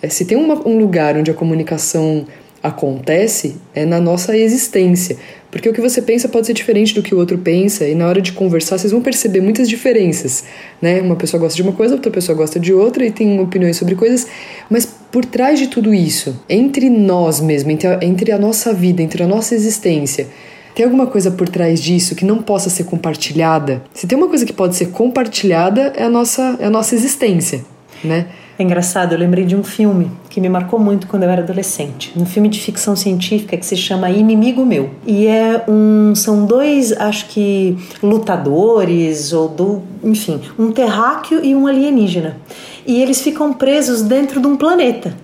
É, 0.02 0.10
se 0.10 0.26
tem 0.26 0.38
uma, 0.38 0.68
um 0.68 0.78
lugar 0.78 1.18
onde 1.18 1.32
a 1.32 1.34
comunicação 1.34 2.26
acontece, 2.62 3.58
é 3.74 3.86
na 3.86 4.00
nossa 4.00 4.38
existência. 4.38 5.18
Porque 5.54 5.70
o 5.70 5.74
que 5.74 5.80
você 5.80 6.02
pensa 6.02 6.28
pode 6.28 6.48
ser 6.48 6.54
diferente 6.54 6.96
do 6.96 7.04
que 7.04 7.14
o 7.14 7.18
outro 7.20 7.38
pensa, 7.38 7.88
e 7.88 7.94
na 7.94 8.08
hora 8.08 8.20
de 8.20 8.32
conversar 8.32 8.80
vocês 8.80 8.92
vão 8.92 9.04
perceber 9.04 9.40
muitas 9.40 9.70
diferenças, 9.70 10.46
né? 10.82 11.00
Uma 11.00 11.16
pessoa 11.16 11.40
gosta 11.40 11.56
de 11.56 11.62
uma 11.62 11.74
coisa, 11.74 11.94
outra 11.94 12.12
pessoa 12.12 12.36
gosta 12.36 12.60
de 12.60 12.74
outra 12.74 13.06
e 13.06 13.12
tem 13.12 13.40
opiniões 13.40 13.78
sobre 13.78 13.94
coisas, 13.94 14.26
mas 14.68 14.84
por 15.12 15.24
trás 15.24 15.60
de 15.60 15.68
tudo 15.68 15.94
isso, 15.94 16.36
entre 16.50 16.90
nós 16.90 17.40
mesmo, 17.40 17.70
entre 17.70 17.88
a, 17.88 18.00
entre 18.02 18.32
a 18.32 18.40
nossa 18.40 18.74
vida, 18.74 19.04
entre 19.04 19.22
a 19.22 19.28
nossa 19.28 19.54
existência, 19.54 20.28
tem 20.74 20.86
alguma 20.86 21.06
coisa 21.06 21.30
por 21.30 21.48
trás 21.48 21.80
disso 21.80 22.16
que 22.16 22.26
não 22.26 22.42
possa 22.42 22.72
ser 22.72 22.86
compartilhada? 22.86 23.84
Se 23.94 24.08
tem 24.08 24.18
uma 24.18 24.30
coisa 24.30 24.48
que 24.48 24.54
pode 24.54 24.76
ser 24.76 24.88
compartilhada, 24.88 25.94
é 25.96 26.02
a 26.02 26.10
nossa, 26.10 26.58
é 26.60 26.66
a 26.66 26.70
nossa 26.72 26.96
existência, 26.96 27.64
né? 28.04 28.26
É 28.58 28.62
engraçado, 28.62 29.14
eu 29.14 29.18
lembrei 29.18 29.46
de 29.46 29.56
um 29.56 29.64
filme 29.64 30.12
que 30.30 30.40
me 30.40 30.48
marcou 30.48 30.80
muito 30.80 31.08
quando 31.08 31.24
eu 31.24 31.30
era 31.30 31.42
adolescente. 31.42 32.14
Um 32.16 32.26
filme 32.26 32.48
de 32.48 32.60
ficção 32.60 32.96
científica 32.96 33.58
que 33.58 33.66
se 33.66 33.76
chama 33.76 34.12
Inimigo 34.12 34.64
Meu. 34.64 34.92
E 35.08 35.26
é 35.26 35.64
um. 35.68 36.14
São 36.14 36.46
dois, 36.46 36.92
acho 36.92 37.30
que, 37.30 37.76
lutadores, 38.02 39.34
ou 39.34 39.48
do. 39.48 39.82
Enfim, 40.04 40.40
um 40.58 40.72
terráqueo 40.72 41.44
e 41.44 41.56
um 41.56 41.66
alienígena. 41.66 42.38
E 42.86 43.02
eles 43.02 43.22
ficam 43.22 43.52
presos 43.54 44.04
dentro 44.04 44.40
de 44.40 44.46
um 44.46 44.56
planeta. 44.56 45.16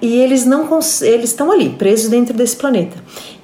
E 0.00 0.16
eles 0.16 0.46
não 0.46 0.66
eles 1.02 1.30
estão 1.30 1.52
ali, 1.52 1.68
presos 1.68 2.08
dentro 2.08 2.32
desse 2.32 2.56
planeta. 2.56 2.96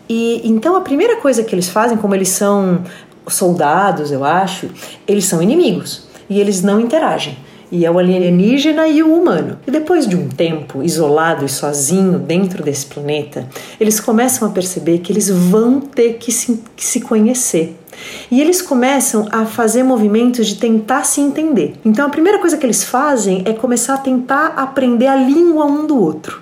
E 0.08 0.40
então 0.48 0.76
a 0.76 0.80
primeira 0.80 1.16
coisa 1.16 1.44
que 1.44 1.54
eles 1.54 1.68
fazem, 1.68 1.98
como 1.98 2.14
eles 2.14 2.30
são 2.30 2.82
soldados, 3.28 4.10
eu 4.10 4.24
acho, 4.24 4.70
eles 5.06 5.26
são 5.26 5.42
inimigos 5.42 6.06
e 6.30 6.40
eles 6.40 6.62
não 6.62 6.80
interagem 6.80 7.36
e 7.76 7.84
é 7.84 7.90
o 7.90 7.98
alienígena 7.98 8.88
e 8.88 9.02
o 9.02 9.14
humano. 9.14 9.58
E 9.66 9.70
depois 9.70 10.08
de 10.08 10.16
um 10.16 10.28
tempo 10.28 10.82
isolado 10.82 11.44
e 11.44 11.48
sozinho 11.48 12.18
dentro 12.18 12.62
desse 12.62 12.86
planeta, 12.86 13.46
eles 13.78 14.00
começam 14.00 14.48
a 14.48 14.50
perceber 14.50 15.00
que 15.00 15.12
eles 15.12 15.28
vão 15.28 15.78
ter 15.78 16.14
que 16.14 16.32
se, 16.32 16.62
que 16.74 16.82
se 16.82 17.02
conhecer. 17.02 17.78
E 18.30 18.40
eles 18.40 18.62
começam 18.62 19.28
a 19.30 19.44
fazer 19.44 19.82
movimentos 19.82 20.46
de 20.46 20.56
tentar 20.56 21.04
se 21.04 21.20
entender. 21.20 21.74
Então 21.84 22.06
a 22.06 22.08
primeira 22.08 22.38
coisa 22.38 22.56
que 22.56 22.64
eles 22.64 22.82
fazem 22.82 23.42
é 23.44 23.52
começar 23.52 23.94
a 23.94 23.98
tentar 23.98 24.54
aprender 24.56 25.08
a 25.08 25.16
língua 25.16 25.66
um 25.66 25.86
do 25.86 26.00
outro. 26.00 26.40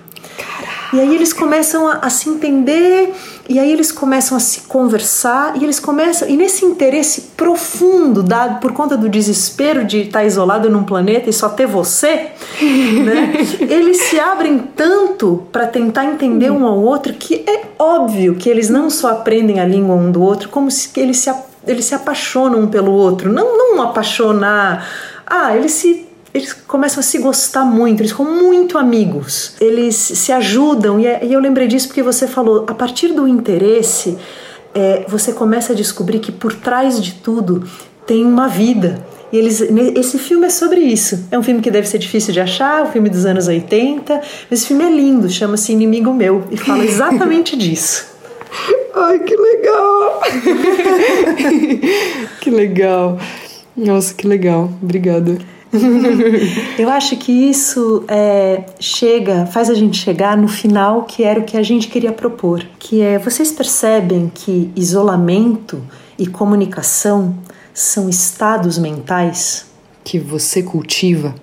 E 0.93 0.99
aí 1.01 1.13
eles 1.13 1.33
começam 1.33 1.85
a, 1.87 1.95
a, 1.95 2.09
se 2.09 2.29
entender, 2.29 3.13
e 3.47 3.59
aí 3.59 3.71
eles 3.71 3.91
começam 3.91 4.35
a 4.35 4.39
se 4.39 4.61
conversar, 4.61 5.55
e 5.57 5.63
eles 5.63 5.79
começam. 5.79 6.27
E 6.27 6.35
nesse 6.35 6.65
interesse 6.65 7.21
profundo, 7.37 8.23
dado 8.23 8.59
por 8.59 8.73
conta 8.73 8.97
do 8.97 9.07
desespero 9.07 9.85
de 9.85 10.01
estar 10.01 10.25
isolado 10.25 10.69
num 10.69 10.83
planeta 10.83 11.29
e 11.29 11.33
só 11.33 11.49
ter 11.49 11.67
você, 11.67 12.31
né, 13.03 13.33
eles 13.61 13.97
se 14.01 14.19
abrem 14.19 14.57
tanto 14.75 15.43
para 15.51 15.67
tentar 15.67 16.05
entender 16.05 16.49
um 16.49 16.65
ao 16.65 16.79
outro 16.79 17.13
que 17.13 17.43
é 17.47 17.65
óbvio 17.77 18.35
que 18.35 18.49
eles 18.49 18.69
não 18.69 18.89
só 18.89 19.09
aprendem 19.09 19.59
a 19.59 19.65
língua 19.65 19.95
um 19.95 20.11
do 20.11 20.21
outro, 20.21 20.49
como 20.49 20.71
se 20.71 20.89
eles 20.99 21.17
se, 21.17 21.31
eles 21.67 21.85
se 21.85 21.93
apaixonam 21.93 22.61
um 22.61 22.67
pelo 22.67 22.91
outro. 22.91 23.31
Não, 23.31 23.57
não 23.57 23.81
apaixonar. 23.81 24.87
Ah, 25.25 25.55
eles 25.55 25.71
se 25.71 26.05
eles 26.35 26.51
começam 26.51 26.99
a 26.99 27.03
se 27.03 27.17
gostar 27.17 27.63
muito, 27.63 28.01
eles 28.01 28.11
ficam 28.11 28.25
muito 28.25 28.77
amigos, 28.77 29.53
eles 29.61 29.95
se 29.95 30.33
ajudam. 30.33 30.99
E, 30.99 31.07
é, 31.07 31.25
e 31.25 31.31
eu 31.31 31.39
lembrei 31.39 31.65
disso 31.65 31.87
porque 31.87 32.03
você 32.03 32.27
falou, 32.27 32.65
a 32.67 32.73
partir 32.73 33.13
do 33.13 33.25
interesse, 33.25 34.17
é, 34.73 35.05
você 35.07 35.31
começa 35.31 35.71
a 35.71 35.75
descobrir 35.75 36.19
que 36.19 36.33
por 36.33 36.53
trás 36.53 37.01
de 37.01 37.13
tudo 37.13 37.63
tem 38.05 38.25
uma 38.25 38.49
vida. 38.49 39.01
E 39.31 39.37
eles, 39.37 39.61
esse 39.95 40.19
filme 40.19 40.47
é 40.47 40.49
sobre 40.49 40.81
isso. 40.81 41.25
É 41.31 41.39
um 41.39 41.43
filme 41.43 41.61
que 41.61 41.71
deve 41.71 41.87
ser 41.87 41.99
difícil 41.99 42.33
de 42.33 42.41
achar, 42.41 42.83
um 42.83 42.91
filme 42.91 43.09
dos 43.09 43.25
anos 43.25 43.47
80, 43.47 44.15
mas 44.49 44.59
esse 44.59 44.67
filme 44.67 44.83
é 44.83 44.89
lindo, 44.89 45.29
chama-se 45.29 45.71
Inimigo 45.71 46.13
Meu 46.13 46.43
e 46.51 46.57
fala 46.57 46.83
exatamente 46.85 47.55
disso. 47.55 48.13
Ai, 48.93 49.19
que 49.19 49.37
legal! 49.37 50.21
que 52.41 52.49
legal! 52.49 53.19
Nossa, 53.75 54.13
que 54.13 54.27
legal. 54.27 54.69
Obrigada. 54.81 55.54
Eu 56.77 56.89
acho 56.89 57.17
que 57.17 57.31
isso 57.31 58.03
é, 58.07 58.63
chega, 58.79 59.45
faz 59.45 59.69
a 59.69 59.73
gente 59.73 59.97
chegar 59.97 60.37
no 60.37 60.47
final 60.47 61.03
que 61.03 61.23
era 61.23 61.39
o 61.39 61.43
que 61.43 61.57
a 61.57 61.63
gente 61.63 61.87
queria 61.87 62.11
propor, 62.11 62.65
que 62.79 63.01
é 63.01 63.17
vocês 63.19 63.51
percebem 63.51 64.31
que 64.33 64.71
isolamento 64.75 65.81
e 66.17 66.27
comunicação 66.27 67.35
são 67.73 68.09
estados 68.09 68.77
mentais 68.77 69.65
que 70.03 70.19
você 70.19 70.63
cultiva. 70.63 71.35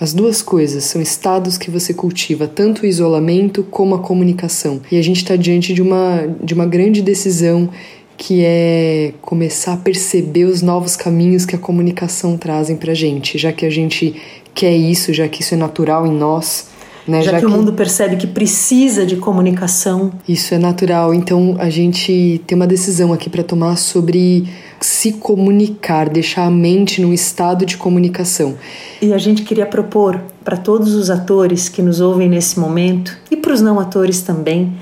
As 0.00 0.12
duas 0.12 0.42
coisas 0.42 0.84
são 0.84 1.00
estados 1.00 1.56
que 1.56 1.70
você 1.70 1.94
cultiva, 1.94 2.48
tanto 2.48 2.82
o 2.82 2.86
isolamento 2.86 3.62
como 3.62 3.94
a 3.94 4.00
comunicação. 4.00 4.80
E 4.90 4.98
a 4.98 5.02
gente 5.02 5.18
está 5.18 5.36
diante 5.36 5.72
de 5.72 5.80
uma, 5.80 6.26
de 6.42 6.52
uma 6.52 6.66
grande 6.66 7.00
decisão 7.00 7.70
que 8.16 8.44
é 8.44 9.12
começar 9.20 9.74
a 9.74 9.76
perceber 9.76 10.44
os 10.44 10.62
novos 10.62 10.96
caminhos 10.96 11.44
que 11.44 11.56
a 11.56 11.58
comunicação 11.58 12.36
trazem 12.36 12.76
para 12.76 12.94
gente, 12.94 13.36
já 13.38 13.52
que 13.52 13.66
a 13.66 13.70
gente 13.70 14.14
quer 14.54 14.74
isso, 14.74 15.12
já 15.12 15.28
que 15.28 15.42
isso 15.42 15.54
é 15.54 15.56
natural 15.56 16.06
em 16.06 16.12
nós. 16.12 16.72
Né? 17.06 17.20
Já, 17.20 17.32
já 17.32 17.40
que, 17.40 17.46
que, 17.46 17.52
o 17.52 17.54
mundo 17.54 17.72
percebe 17.74 18.16
que 18.16 18.26
precisa 18.26 19.04
de 19.04 19.16
comunicação. 19.16 20.12
Isso 20.26 20.54
é 20.54 20.58
natural. 20.58 21.12
Então 21.12 21.54
a 21.58 21.68
gente 21.68 22.40
tem 22.46 22.56
uma 22.56 22.66
decisão 22.66 23.12
aqui 23.12 23.28
para 23.28 23.42
tomar 23.42 23.76
sobre 23.76 24.48
se 24.80 25.12
comunicar, 25.12 26.08
deixar 26.08 26.46
a 26.46 26.50
mente 26.50 27.02
num 27.02 27.12
estado 27.12 27.66
de 27.66 27.76
comunicação. 27.76 28.54
E 29.02 29.12
a 29.12 29.18
gente 29.18 29.42
queria 29.42 29.66
propor 29.66 30.20
para 30.42 30.56
todos 30.56 30.94
os 30.94 31.10
atores 31.10 31.68
que 31.68 31.82
nos 31.82 32.00
ouvem 32.00 32.28
nesse 32.28 32.58
momento 32.58 33.16
e 33.30 33.36
para 33.36 33.52
os 33.52 33.60
não 33.60 33.78
atores 33.78 34.22
também 34.22 34.72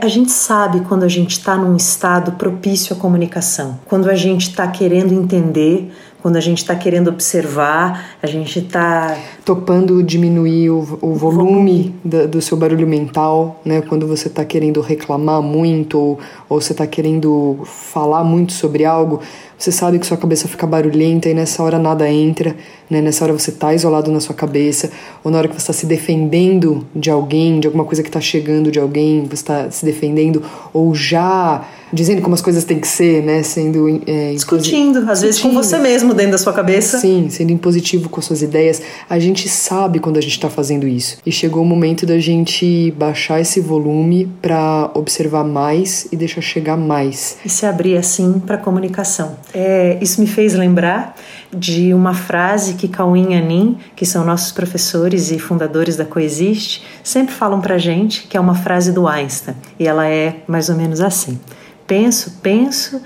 a 0.00 0.08
gente 0.08 0.30
sabe 0.30 0.80
quando 0.80 1.04
a 1.04 1.08
gente 1.08 1.32
está 1.32 1.56
num 1.56 1.74
estado 1.74 2.32
propício 2.32 2.94
à 2.94 2.98
comunicação, 2.98 3.78
quando 3.86 4.10
a 4.10 4.14
gente 4.14 4.42
está 4.42 4.68
querendo 4.68 5.14
entender, 5.14 5.90
quando 6.20 6.36
a 6.36 6.40
gente 6.40 6.58
está 6.58 6.74
querendo 6.74 7.08
observar, 7.08 8.16
a 8.22 8.26
gente 8.26 8.58
está 8.58 9.16
topando 9.42 10.02
diminuir 10.02 10.68
o, 10.68 10.98
o 11.00 11.14
volume 11.14 11.94
do, 12.04 12.28
do, 12.28 12.42
seu 12.42 12.58
barulho 12.58 12.86
mental, 12.86 13.60
né? 13.64 13.80
Quando 13.80 14.06
você 14.06 14.28
está 14.28 14.44
querendo 14.44 14.82
reclamar 14.82 15.40
muito 15.40 15.98
ou, 15.98 16.18
ou 16.48 16.60
você 16.60 16.72
está 16.72 16.86
querendo 16.86 17.60
falar 17.64 18.22
muito 18.22 18.52
sobre 18.52 18.84
algo, 18.84 19.20
você 19.60 19.70
sabe 19.70 19.98
que 19.98 20.06
sua 20.06 20.16
cabeça 20.16 20.48
fica 20.48 20.66
barulhenta 20.66 21.28
e 21.28 21.34
nessa 21.34 21.62
hora 21.62 21.78
nada 21.78 22.10
entra, 22.10 22.56
né? 22.88 23.02
Nessa 23.02 23.24
hora 23.24 23.32
você 23.34 23.50
está 23.50 23.74
isolado 23.74 24.10
na 24.10 24.18
sua 24.18 24.34
cabeça, 24.34 24.90
ou 25.22 25.30
na 25.30 25.36
hora 25.36 25.48
que 25.48 25.54
você 25.54 25.60
está 25.60 25.72
se 25.74 25.84
defendendo 25.84 26.86
de 26.96 27.10
alguém, 27.10 27.60
de 27.60 27.66
alguma 27.66 27.84
coisa 27.84 28.02
que 28.02 28.08
está 28.08 28.22
chegando 28.22 28.70
de 28.70 28.80
alguém, 28.80 29.26
você 29.26 29.34
está 29.34 29.70
se 29.70 29.84
defendendo, 29.84 30.42
ou 30.72 30.94
já 30.94 31.62
dizendo 31.92 32.22
como 32.22 32.34
as 32.34 32.40
coisas 32.40 32.64
têm 32.64 32.78
que 32.78 32.88
ser, 32.88 33.22
né? 33.22 33.42
Sendo 33.42 34.00
é, 34.06 34.32
discutindo, 34.32 35.10
às 35.10 35.20
vezes 35.20 35.40
com 35.40 35.52
você 35.52 35.78
mesmo 35.78 36.14
dentro 36.14 36.32
da 36.32 36.38
sua 36.38 36.52
cabeça. 36.52 36.98
Sim, 36.98 37.28
sendo 37.28 37.52
impositivo 37.52 38.08
com 38.08 38.20
suas 38.20 38.42
ideias. 38.42 38.80
A 39.08 39.18
gente 39.18 39.48
sabe 39.48 39.98
quando 39.98 40.16
a 40.16 40.20
gente 40.20 40.32
está 40.32 40.48
fazendo 40.48 40.86
isso. 40.86 41.18
E 41.26 41.32
chegou 41.32 41.62
o 41.62 41.66
momento 41.66 42.06
da 42.06 42.18
gente 42.18 42.92
baixar 42.92 43.40
esse 43.40 43.60
volume 43.60 44.30
para 44.40 44.90
observar 44.94 45.44
mais 45.44 46.06
e 46.10 46.16
deixar 46.16 46.40
chegar 46.40 46.76
mais. 46.76 47.36
E 47.44 47.48
se 47.48 47.66
abrir 47.66 47.96
assim 47.96 48.40
para 48.40 48.56
comunicação. 48.56 49.36
É, 49.52 49.98
isso 50.00 50.20
me 50.20 50.26
fez 50.26 50.54
lembrar 50.54 51.16
de 51.52 51.92
uma 51.92 52.14
frase 52.14 52.74
que 52.74 52.86
Cauim 52.86 53.32
e 53.32 53.36
Anin, 53.36 53.78
que 53.96 54.06
são 54.06 54.24
nossos 54.24 54.52
professores 54.52 55.30
e 55.30 55.38
fundadores 55.38 55.96
da 55.96 56.04
Coexiste, 56.04 56.84
sempre 57.02 57.34
falam 57.34 57.60
para 57.60 57.76
gente, 57.76 58.26
que 58.28 58.36
é 58.36 58.40
uma 58.40 58.54
frase 58.54 58.92
do 58.92 59.08
Einstein. 59.08 59.56
E 59.78 59.86
ela 59.86 60.06
é 60.06 60.36
mais 60.46 60.68
ou 60.68 60.76
menos 60.76 61.00
assim: 61.00 61.38
penso, 61.86 62.38
penso 62.42 63.00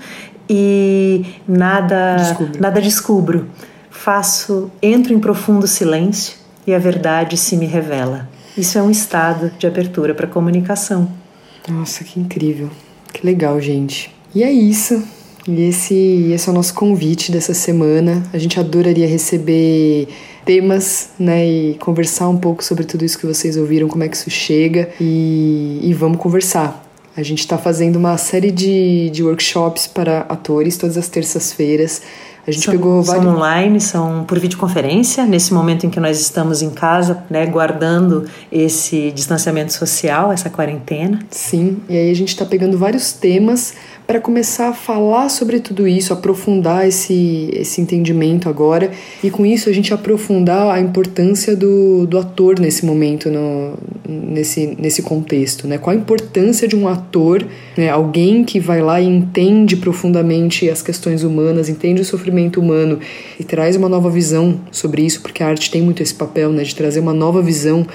e 0.49 1.25
nada 1.47 2.15
descubro. 2.17 2.61
nada 2.61 2.81
descubro. 2.81 3.49
Faço, 3.89 4.69
entro 4.81 5.13
em 5.13 5.19
profundo 5.19 5.65
silêncio 5.65 6.37
e 6.67 6.73
a 6.73 6.79
verdade 6.79 7.37
se 7.37 7.57
me 7.57 7.65
revela. 7.65 8.29
Isso 8.55 8.77
é 8.77 8.83
um 8.83 8.91
estado 8.91 9.51
de 9.57 9.65
abertura 9.65 10.13
para 10.13 10.27
comunicação. 10.27 11.09
Nossa, 11.67 12.03
que 12.03 12.19
incrível. 12.19 12.69
Que 13.11 13.25
legal, 13.25 13.59
gente. 13.59 14.13
E 14.33 14.43
é 14.43 14.51
isso. 14.51 15.03
E 15.47 15.69
esse, 15.69 16.31
esse 16.33 16.49
é 16.49 16.51
o 16.51 16.55
nosso 16.55 16.73
convite 16.73 17.31
dessa 17.31 17.53
semana. 17.53 18.23
A 18.33 18.37
gente 18.37 18.59
adoraria 18.59 19.07
receber 19.07 20.07
temas, 20.43 21.09
né, 21.19 21.45
e 21.45 21.73
conversar 21.79 22.29
um 22.29 22.37
pouco 22.37 22.63
sobre 22.63 22.83
tudo 22.83 23.03
isso 23.03 23.17
que 23.17 23.25
vocês 23.25 23.57
ouviram, 23.57 23.87
como 23.87 24.03
é 24.03 24.07
que 24.07 24.15
isso 24.15 24.29
chega 24.29 24.89
e, 25.01 25.79
e 25.81 25.93
vamos 25.93 26.17
conversar. 26.17 26.83
A 27.17 27.23
gente 27.23 27.39
está 27.39 27.57
fazendo 27.57 27.95
uma 27.95 28.17
série 28.17 28.51
de, 28.51 29.09
de 29.09 29.23
workshops 29.23 29.87
para 29.87 30.19
atores 30.27 30.77
todas 30.77 30.97
as 30.97 31.07
terças-feiras. 31.07 32.01
A 32.45 32.51
gente 32.51 32.65
são, 32.65 32.73
pegou 32.73 33.01
vários. 33.01 33.23
São 33.23 33.35
online, 33.35 33.81
são 33.81 34.23
por 34.25 34.37
videoconferência, 34.37 35.25
nesse 35.25 35.51
momento 35.53 35.85
em 35.85 35.89
que 35.89 35.99
nós 35.99 36.19
estamos 36.19 36.61
em 36.61 36.69
casa, 36.69 37.23
né, 37.29 37.45
guardando 37.45 38.29
esse 38.51 39.11
distanciamento 39.11 39.73
social, 39.73 40.31
essa 40.31 40.49
quarentena. 40.49 41.19
Sim, 41.31 41.77
e 41.89 41.97
aí 41.97 42.11
a 42.11 42.13
gente 42.13 42.29
está 42.29 42.45
pegando 42.45 42.77
vários 42.77 43.13
temas 43.13 43.73
para 44.07 44.19
começar 44.21 44.69
a 44.69 44.73
falar 44.73 45.29
sobre 45.29 45.59
tudo 45.59 45.87
isso, 45.87 46.13
aprofundar 46.13 46.87
esse, 46.87 47.49
esse 47.53 47.81
entendimento 47.81 48.47
agora 48.47 48.91
e 49.23 49.31
com 49.31 49.45
isso 49.45 49.69
a 49.69 49.73
gente 49.73 49.93
aprofundar 49.93 50.73
a 50.73 50.79
importância 50.79 51.55
do, 51.55 52.05
do 52.05 52.17
ator 52.17 52.59
nesse 52.59 52.85
momento, 52.85 53.29
no, 53.29 53.73
nesse, 54.07 54.75
nesse 54.79 55.01
contexto, 55.01 55.67
né? 55.67 55.77
Qual 55.77 55.95
a 55.95 55.99
importância 55.99 56.67
de 56.67 56.75
um 56.75 56.87
ator, 56.87 57.45
né? 57.75 57.89
alguém 57.89 58.43
que 58.43 58.59
vai 58.59 58.81
lá 58.81 59.01
e 59.01 59.05
entende 59.05 59.75
profundamente 59.75 60.69
as 60.69 60.81
questões 60.81 61.23
humanas, 61.23 61.67
entende 61.67 62.01
o 62.01 62.05
sofrimento 62.05 62.59
humano 62.59 62.99
e 63.39 63.43
traz 63.43 63.75
uma 63.75 63.89
nova 63.89 64.09
visão 64.09 64.59
sobre 64.71 65.01
isso, 65.01 65.21
porque 65.21 65.41
a 65.41 65.47
arte 65.47 65.71
tem 65.71 65.81
muito 65.81 66.03
esse 66.03 66.13
papel, 66.13 66.51
né? 66.51 66.63
De 66.63 66.75
trazer 66.75 66.99
uma 66.99 67.13
nova 67.13 67.41
visão 67.41 67.85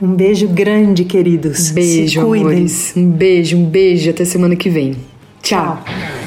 Um 0.00 0.14
beijo 0.14 0.48
grande, 0.48 1.04
queridos. 1.04 1.70
Beijo, 1.70 2.20
amores. 2.20 2.92
Um 2.96 3.10
beijo, 3.10 3.56
um 3.56 3.64
beijo. 3.64 4.10
Até 4.10 4.24
semana 4.24 4.54
que 4.54 4.68
vem. 4.68 4.94
Tchau. 5.42 5.82
Tchau. 5.84 6.25